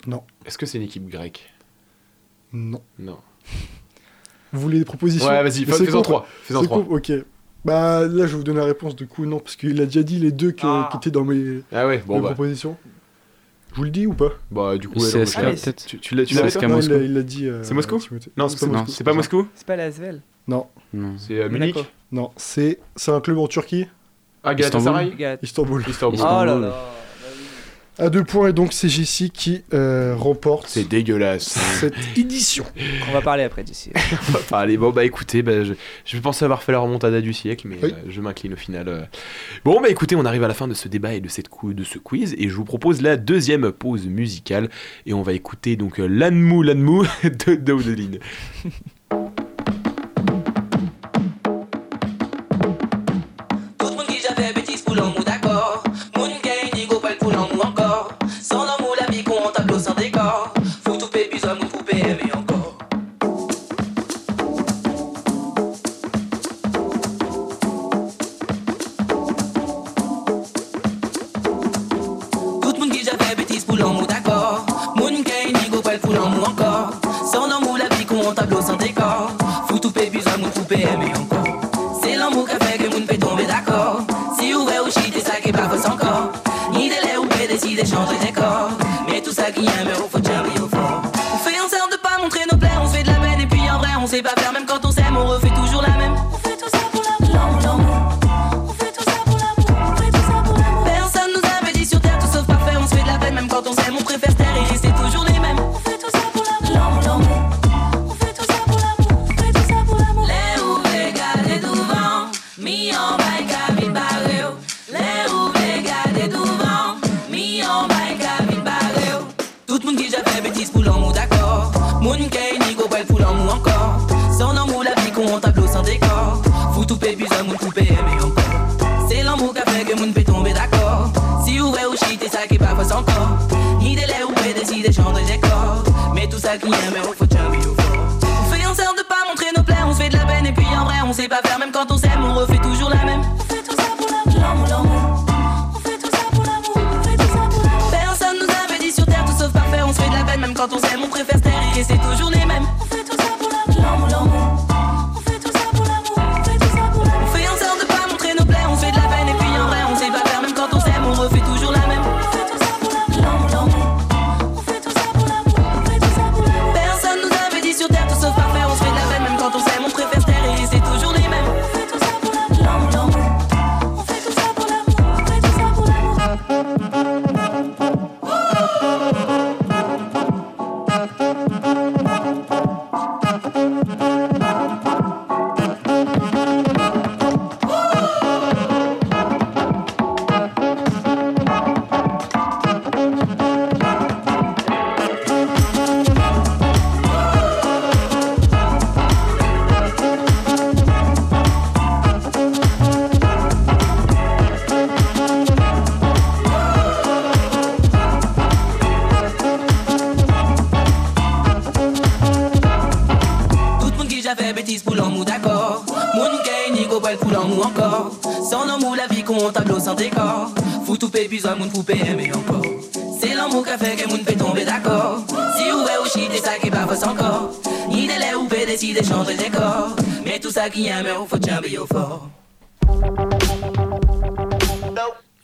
[0.06, 1.50] Non, Est-ce que c'est une équipe grecque?
[2.52, 2.82] Non.
[2.98, 3.18] Non.
[4.52, 5.28] Vous voulez des propositions?
[5.28, 6.26] Ouais, vas-y, fais- con, trois.
[6.44, 6.78] Fais-en c'est trois.
[6.88, 7.10] Ok.
[7.64, 10.02] Bah là, je vais vous donner la réponse de coup, non, parce qu'il a déjà
[10.02, 10.88] dit les deux que- Ah.
[10.90, 12.26] qui étaient dans mes, Ah ouais, bon mes bah.
[12.28, 12.76] propositions.
[13.72, 14.30] Je vous le dis ou pas?
[14.50, 16.74] Bah, du coup, non, mais- peut-être Tu, tu l'as tu C'est l'avais SK toi Non,
[16.76, 16.92] Moscou.
[16.92, 17.48] il l'a- il l'a dit.
[17.48, 17.98] euh, C'est Moscou?
[17.98, 18.30] Timothée.
[18.36, 18.86] Non, c'est pas, Non, Moscou.
[18.90, 19.48] c'est C'est pas Moscou?
[19.54, 20.20] C'est pas la Svel.
[20.46, 21.14] Non, Non.
[21.18, 21.74] C'est euh, Munich?
[21.74, 21.90] Monaco.
[22.12, 23.86] non, c'est c'est un club en Turquie,
[24.44, 25.38] Ah, Galatasaray Galat.
[25.42, 25.82] Istanbul.
[25.88, 26.18] Istanbul.
[26.20, 26.60] Oh là Istanbul.
[26.66, 26.74] là.
[27.96, 31.56] À deux points, et donc c'est JC qui euh, remporte C'est dégueulasse.
[31.78, 32.64] cette édition.
[33.08, 33.90] On va parler après d'ici.
[33.94, 35.74] Enfin, allez, bon, bah écoutez, bah, je,
[36.04, 37.92] je pensais avoir fait la remontada du siècle, mais Oui.
[37.92, 38.88] euh, je m'incline au final.
[38.88, 39.02] euh.
[39.64, 41.72] Bon, bah écoutez, on arrive à la fin de ce débat et de, cette cou-
[41.72, 44.70] de ce quiz, et je vous propose la deuxième pause musicale,
[45.06, 47.04] et on va écouter donc L'Anmou L'Anmou
[47.46, 48.18] de Daudeline.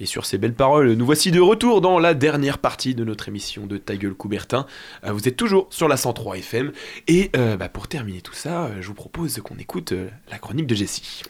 [0.01, 3.29] Et sur ces belles paroles, nous voici de retour dans la dernière partie de notre
[3.29, 4.67] émission de Ta gueule Coubertin.
[5.05, 6.73] Euh, vous êtes toujours sur la 103 FM.
[7.07, 9.95] Et euh, bah, pour terminer tout ça, euh, je vous propose qu'on écoute
[10.31, 11.23] la chronique de Jessie.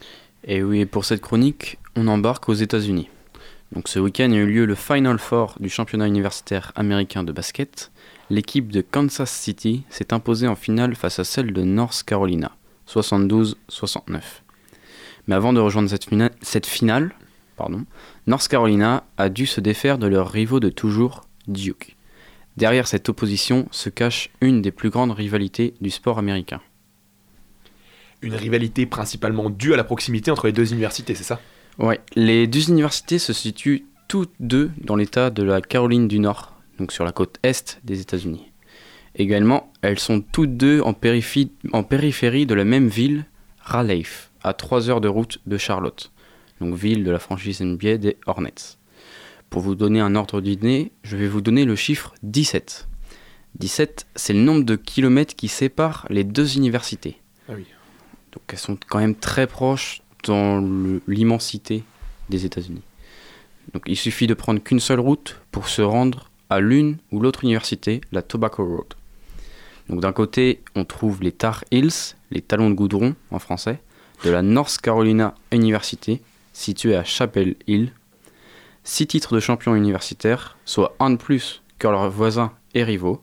[0.45, 3.09] Et oui, pour cette chronique, on embarque aux États-Unis.
[3.73, 7.91] Donc ce week-end a eu lieu le Final Four du championnat universitaire américain de basket.
[8.31, 12.51] L'équipe de Kansas City s'est imposée en finale face à celle de North Carolina,
[12.87, 14.21] 72-69.
[15.27, 17.13] Mais avant de rejoindre cette, fina- cette finale,
[17.57, 17.85] pardon,
[18.27, 21.95] North Carolina a dû se défaire de leurs rivaux de toujours, Duke.
[22.57, 26.61] Derrière cette opposition se cache une des plus grandes rivalités du sport américain.
[28.21, 31.39] Une rivalité principalement due à la proximité entre les deux universités, c'est ça?
[31.79, 36.53] Ouais, les deux universités se situent toutes deux dans l'état de la Caroline du Nord,
[36.77, 38.50] donc sur la côte est des États-Unis.
[39.15, 43.25] Également, elles sont toutes deux en, périphérie, en périphérie de la même ville,
[43.59, 44.07] Raleigh,
[44.43, 46.11] à 3 heures de route de Charlotte,
[46.59, 48.77] donc ville de la franchise NBA des Hornets.
[49.49, 52.87] Pour vous donner un ordre d'idée, je vais vous donner le chiffre 17.
[53.59, 57.17] 17, c'est le nombre de kilomètres qui séparent les deux universités.
[57.49, 57.65] Ah oui.
[58.31, 60.61] Donc elles sont quand même très proches dans
[61.05, 61.83] l'immensité
[62.29, 62.83] des États-Unis.
[63.73, 67.43] Donc il suffit de prendre qu'une seule route pour se rendre à l'une ou l'autre
[67.43, 68.93] université, la Tobacco Road.
[69.91, 73.81] Donc d'un côté, on trouve les Tar Heels, les talons de goudron en français,
[74.23, 76.21] de la North Carolina University,
[76.53, 77.91] située à Chapel Hill.
[78.85, 83.21] Six titres de champion universitaire, soit un de plus que leurs voisins et rivaux.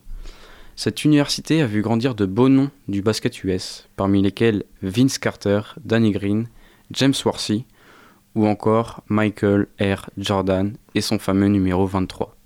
[0.76, 5.62] Cette université a vu grandir de beaux noms du basket US, parmi lesquels Vince Carter,
[5.82, 6.48] Danny Green,
[6.90, 7.64] James Worthy
[8.34, 10.10] ou encore Michael R.
[10.18, 12.36] Jordan et son fameux numéro 23.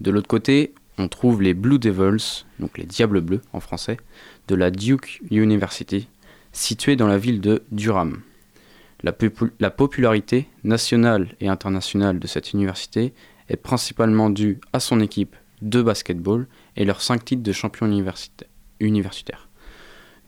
[0.00, 3.96] De l'autre côté, on trouve les Blue Devils, donc les Diables Bleus en français,
[4.48, 6.08] de la Duke University,
[6.52, 8.20] située dans la ville de Durham.
[9.02, 13.14] La, popu- la popularité nationale et internationale de cette université
[13.48, 16.46] est principalement due à son équipe de basketball
[16.76, 18.46] et leurs 5 titres de champion universita-
[18.80, 19.48] universitaire.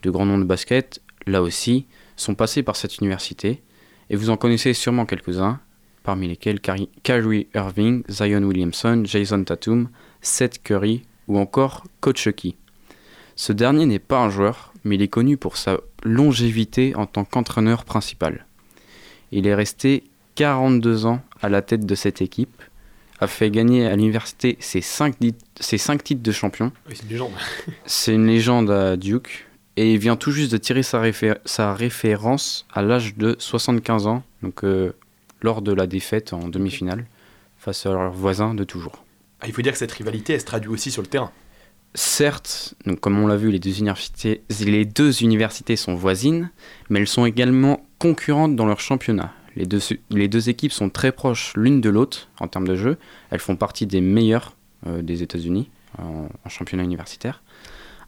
[0.02, 3.62] De grands noms de basket, là aussi, sont passés par cette université,
[4.08, 5.60] et vous en connaissez sûrement quelques-uns,
[6.02, 9.88] parmi lesquels Kyrie Irving, Zion Williamson, Jason Tatum,
[10.22, 12.56] Seth Curry ou encore Coach Chucky.
[13.36, 17.24] Ce dernier n'est pas un joueur, mais il est connu pour sa longévité en tant
[17.24, 18.46] qu'entraîneur principal.
[19.32, 22.62] Il est resté 42 ans à la tête de cette équipe,
[23.20, 25.14] a fait gagner à l'université ses 5,
[25.60, 26.72] ses cinq titres de champion.
[26.88, 27.32] Oui, c'est une légende.
[27.84, 29.46] C'est une légende à Duke
[29.76, 34.06] et il vient tout juste de tirer sa, réfé- sa référence à l'âge de 75
[34.06, 34.92] ans, donc euh,
[35.42, 37.06] lors de la défaite en demi-finale
[37.58, 39.04] face à leurs voisins de toujours.
[39.40, 41.30] Ah, il faut dire que cette rivalité, elle se traduit aussi sur le terrain.
[41.94, 46.50] Certes, donc comme on l'a vu, les deux, universités, les deux universités sont voisines,
[46.88, 49.32] mais elles sont également concurrentes dans leur championnat.
[49.56, 49.80] Les deux,
[50.10, 52.96] les deux équipes sont très proches l'une de l'autre en termes de jeu.
[53.30, 54.54] Elles font partie des meilleures
[54.86, 55.68] euh, des États-Unis
[55.98, 57.42] en, en championnat universitaire.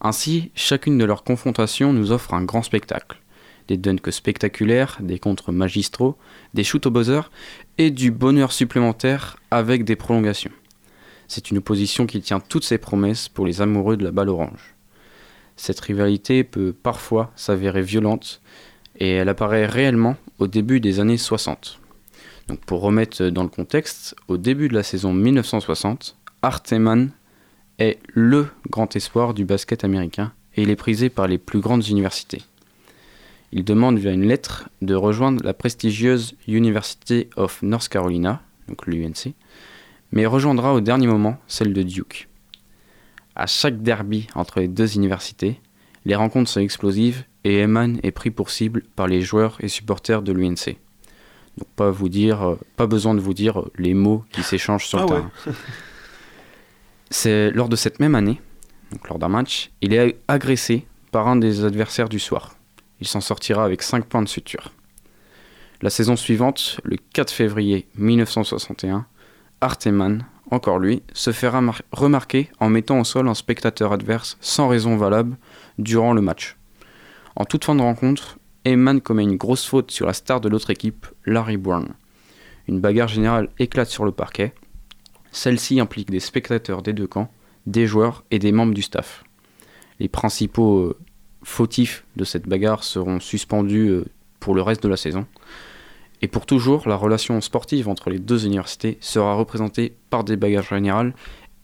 [0.00, 3.21] Ainsi, chacune de leurs confrontations nous offre un grand spectacle.
[3.68, 6.16] Des dunks spectaculaires, des contres magistraux,
[6.54, 7.30] des shoots au buzzer
[7.78, 10.52] et du bonheur supplémentaire avec des prolongations.
[11.28, 14.74] C'est une opposition qui tient toutes ses promesses pour les amoureux de la balle orange.
[15.56, 18.40] Cette rivalité peut parfois s'avérer violente
[18.98, 21.80] et elle apparaît réellement au début des années 60.
[22.48, 27.12] Donc pour remettre dans le contexte, au début de la saison 1960, Arteman
[27.78, 31.86] est le grand espoir du basket américain et il est prisé par les plus grandes
[31.88, 32.42] universités.
[33.52, 39.34] Il demande via une lettre de rejoindre la prestigieuse University of North Carolina, donc l'UNC,
[40.10, 42.28] mais rejoindra au dernier moment celle de Duke.
[43.36, 45.60] À chaque derby entre les deux universités,
[46.06, 50.22] les rencontres sont explosives et Eman est pris pour cible par les joueurs et supporters
[50.22, 50.76] de l'UNC.
[51.58, 54.86] Donc pas vous dire, euh, pas besoin de vous dire euh, les mots qui s'échangent
[54.86, 55.16] sur Ah le ouais.
[55.18, 55.30] terrain.
[57.10, 58.40] C'est lors de cette même année,
[58.90, 62.56] donc lors d'un match, il est agressé par un des adversaires du soir.
[63.02, 64.70] Il s'en sortira avec 5 points de suture.
[65.80, 69.06] La saison suivante, le 4 février 1961,
[69.60, 74.96] Arteman, encore lui, se remar- remarquer en mettant au sol un spectateur adverse sans raison
[74.96, 75.36] valable
[75.80, 76.56] durant le match.
[77.34, 80.70] En toute fin de rencontre, Eman commet une grosse faute sur la star de l'autre
[80.70, 81.88] équipe, Larry Brown.
[82.68, 84.54] Une bagarre générale éclate sur le parquet.
[85.32, 87.32] Celle-ci implique des spectateurs des deux camps,
[87.66, 89.24] des joueurs et des membres du staff.
[89.98, 90.96] Les principaux euh,
[91.42, 94.04] fautifs de cette bagarre seront suspendus euh,
[94.40, 95.26] pour le reste de la saison.
[96.20, 100.62] Et pour toujours, la relation sportive entre les deux universités sera représentée par des bagarres
[100.62, 101.14] générales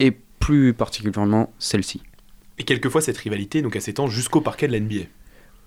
[0.01, 2.03] et plus particulièrement celle-ci.
[2.59, 5.07] Et quelquefois, cette rivalité, donc, s'étend jusqu'au parquet de la NBA.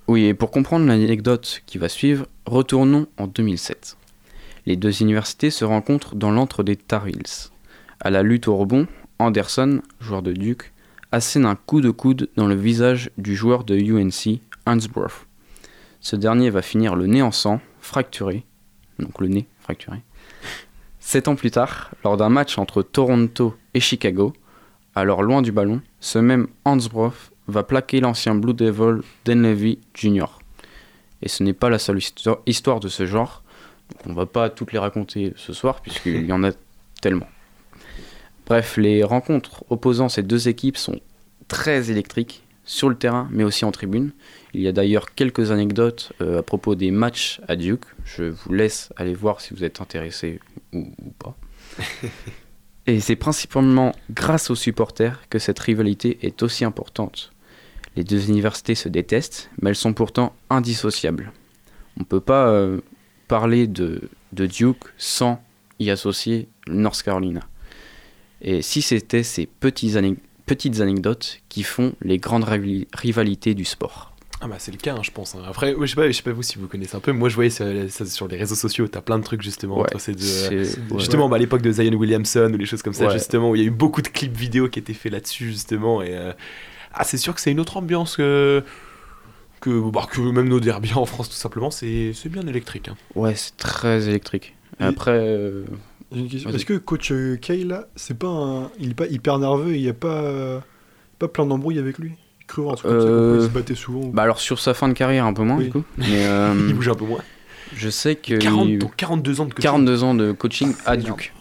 [0.07, 3.95] Oui, et pour comprendre l'anecdote qui va suivre, retournons en 2007.
[4.65, 7.49] Les deux universités se rencontrent dans l'antre des Tar Heels.
[8.01, 8.87] À la lutte au rebond,
[9.19, 10.73] Anderson, joueur de Duke,
[11.11, 15.25] assène un coup de coude dans le visage du joueur de UNC, Hansbrough.
[15.99, 18.45] Ce dernier va finir le nez en sang, fracturé,
[18.99, 20.01] donc le nez fracturé.
[20.99, 24.33] Sept ans plus tard, lors d'un match entre Toronto et Chicago,
[24.95, 27.13] alors loin du ballon, ce même Hansbrough
[27.47, 30.25] va plaquer l'ancien Blue Devil Denlevy Jr.
[31.21, 33.43] Et ce n'est pas la seule histo- histoire de ce genre,
[33.89, 36.51] donc on va pas toutes les raconter ce soir puisqu'il y en a
[37.01, 37.27] tellement.
[38.45, 40.99] Bref, les rencontres opposant ces deux équipes sont
[41.47, 44.11] très électriques sur le terrain, mais aussi en tribune.
[44.53, 47.85] Il y a d'ailleurs quelques anecdotes euh, à propos des matchs à Duke.
[48.05, 50.39] Je vous laisse aller voir si vous êtes intéressé
[50.73, 51.35] ou, ou pas.
[52.87, 57.31] Et c'est principalement grâce aux supporters que cette rivalité est aussi importante.
[57.95, 61.31] Les deux universités se détestent, mais elles sont pourtant indissociables.
[61.97, 62.79] On ne peut pas euh,
[63.27, 65.43] parler de, de Duke sans
[65.79, 67.41] y associer North Carolina.
[68.41, 73.65] Et si c'était ces petits ane- petites anecdotes qui font les grandes rivali- rivalités du
[73.65, 74.07] sport.
[74.43, 75.35] Ah bah c'est le cas, hein, je pense.
[75.35, 75.43] hein.
[75.47, 77.11] Après, ouais, je sais pas, je sais pas vous si vous connaissez un peu.
[77.11, 78.87] Moi, je voyais ça, ça sur les réseaux sociaux.
[78.87, 80.25] T'as plein de trucs justement Ouais, entre ces deux.
[80.25, 80.99] euh, ouais.
[80.99, 83.61] justement, bah, à l'époque de Zion Williamson ou les choses comme ça, justement, où il
[83.61, 86.01] y a eu beaucoup de clips vidéo qui étaient faits là-dessus justement.
[86.01, 86.33] Et euh,
[86.93, 88.63] ah, c'est sûr que c'est une autre ambiance que
[89.59, 91.69] que, bah, que même nos derbies en France tout simplement.
[91.69, 92.87] C'est bien électrique.
[92.87, 92.95] hein.
[93.13, 94.55] Ouais, c'est très électrique.
[94.79, 95.65] Après, euh,
[96.11, 96.49] J'ai une question.
[96.49, 96.57] Vas-y.
[96.57, 98.69] Est-ce que coach euh, Kay là, c'est pas un...
[98.79, 100.61] il est pas hyper nerveux, et il y a pas
[101.19, 102.13] pas plein d'embrouilles avec lui?
[102.41, 103.99] Il creux un truc comme ça, comme Euh, quoi il se battait souvent.
[104.01, 105.65] ou- bah alors sur sa fin de carrière un peu moins Oui.
[105.65, 105.83] du coup.
[105.97, 107.21] Mais euh, Il bouge un peu moins.
[107.75, 109.63] je sais que 40, il- donc 42 ans de coaching.
[109.63, 111.17] 42 ans de coaching à énorme.
[111.17, 111.33] Duke.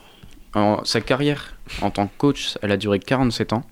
[0.54, 3.64] En- sa carrière en tant que coach, elle a duré 47 ans.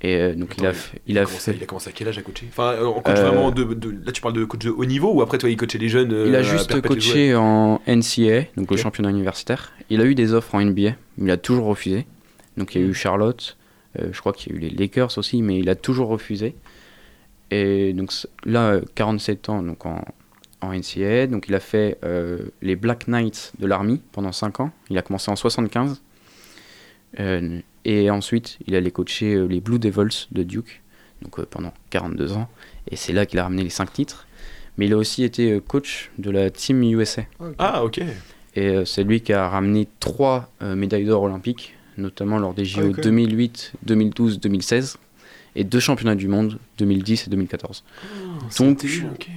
[0.00, 1.92] Et euh, donc il a, Attends, fait, il a commencé, fait, il a commencé à
[1.92, 2.46] quel âge à coacher?
[2.50, 5.12] Enfin, euh, coach Euh, vraiment de, de- Là, tu parles de coach de haut niveau
[5.12, 8.76] ou après, toi, il coachait les jeunes il a juste coaché en NCAA, donc le
[8.76, 9.72] championnat universitaire.
[9.90, 12.06] Il a eu des offres en NBA, mais il a toujours refusé.
[12.56, 13.56] Donc il y a eu Charlotte,
[13.98, 16.54] euh, je crois qu'il y a eu les Lakers aussi, mais il a toujours refusé.
[17.50, 18.12] Et donc
[18.44, 20.04] là, euh, 47 ans donc en,
[20.60, 24.70] en NCAA, donc il a fait euh, les Black Knights de l'Army pendant 5 ans.
[24.90, 26.02] Il a commencé en 75.
[27.20, 30.82] Euh, et ensuite, il allait coacher euh, les Blue Devils de Duke,
[31.22, 32.48] donc euh, pendant 42 ans.
[32.90, 34.26] Et c'est là qu'il a ramené les 5 titres.
[34.76, 37.22] Mais il a aussi été euh, coach de la Team USA.
[37.58, 38.00] Ah, ok.
[38.54, 42.80] Et euh, c'est lui qui a ramené 3 médailles d'or olympiques, notamment lors des JO
[42.80, 43.04] Ah oui, quand même.
[43.26, 44.98] 2008, 2012, 2016,
[45.56, 47.84] et deux championnats du monde, 2010 et 2014.
[48.50, 49.28] c'est Donc,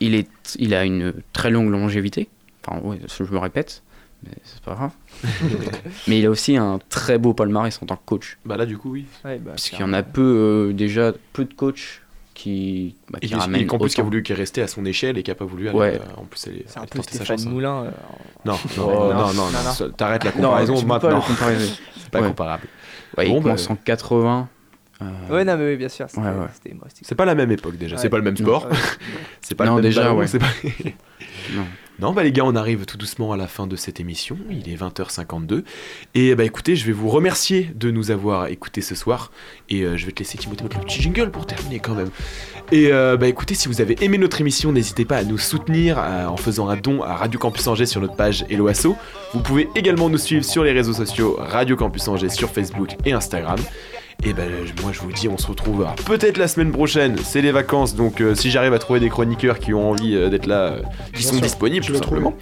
[0.00, 2.28] il, est, il a une très longue longévité.
[2.64, 3.82] Enfin, ouais, je me répète,
[4.28, 4.90] mais c'est pas grave.
[6.08, 8.38] mais il a aussi un très beau palmarès en tant que coach.
[8.44, 9.06] Bah là, du coup, oui.
[9.24, 10.22] Ouais, bah, Parce qu'il y en a peu,
[10.70, 12.02] euh, déjà, peu de coachs
[12.34, 13.62] qui, bah, Et qui qui- ramènent.
[13.62, 15.44] et qu'en plus, qui a voulu qu'il restait à son échelle et qui a pas
[15.46, 15.78] voulu aller.
[15.78, 15.94] Ouais.
[16.00, 17.46] euh, en plus, aller, C'est un aller peu tenter sa Stéphane chance.
[17.46, 17.84] Moulin.
[17.84, 17.90] euh,
[18.44, 19.90] Non, Oh, non, non, non, non, non, non.
[19.96, 21.22] T'arrêtes la Non, comparaison pas maintenant.
[21.96, 22.28] C'est pas Ouais.
[22.28, 22.64] comparable.
[23.16, 24.48] Ouais, Bon, il bah, commence en 80.
[25.00, 26.06] euh, Ouais, non, mais oui, bien sûr.
[26.08, 26.78] C'était Ouais, ouais.
[27.02, 27.96] C'est pas la même époque déjà.
[27.96, 28.02] Ouais.
[28.02, 28.68] C'est pas le même sport.
[29.40, 30.26] C'est pas Non, le même déjà, ballon, ouais.
[30.26, 30.46] c'est pas-
[31.54, 31.64] non.
[31.98, 34.36] Non, bah les gars, on arrive tout doucement à la fin de cette émission.
[34.50, 35.64] Il est 20h52.
[36.14, 39.32] Et bah écoutez, je vais vous remercier de nous avoir écoutés ce soir.
[39.70, 42.10] Et euh, je vais te laisser Timothée mettre le petit jingle pour terminer quand même.
[42.70, 45.98] Et euh, bah écoutez, si vous avez aimé notre émission, n'hésitez pas à nous soutenir
[45.98, 48.94] en faisant un don à Radio Campus Angers sur notre page Hello Asso.
[49.32, 53.12] Vous pouvez également nous suivre sur les réseaux sociaux Radio Campus Angers sur Facebook et
[53.12, 53.58] Instagram.
[54.24, 54.50] Et ben
[54.82, 58.20] moi je vous dis on se retrouve peut-être la semaine prochaine, c'est les vacances donc
[58.20, 60.80] euh, si j'arrive à trouver des chroniqueurs qui ont envie euh, d'être là, euh,
[61.12, 62.34] qui Bien sont sûr, disponibles tout simplement.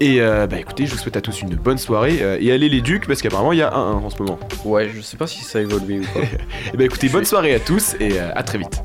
[0.00, 3.06] Et bah écoutez, je vous souhaite à tous une bonne soirée et allez les ducs
[3.06, 4.38] parce qu'apparemment il y a un, un en ce moment.
[4.64, 6.20] Ouais, je sais pas si ça a évolué ou pas.
[6.74, 8.82] Et bah écoutez, bonne soirée à tous et à très vite.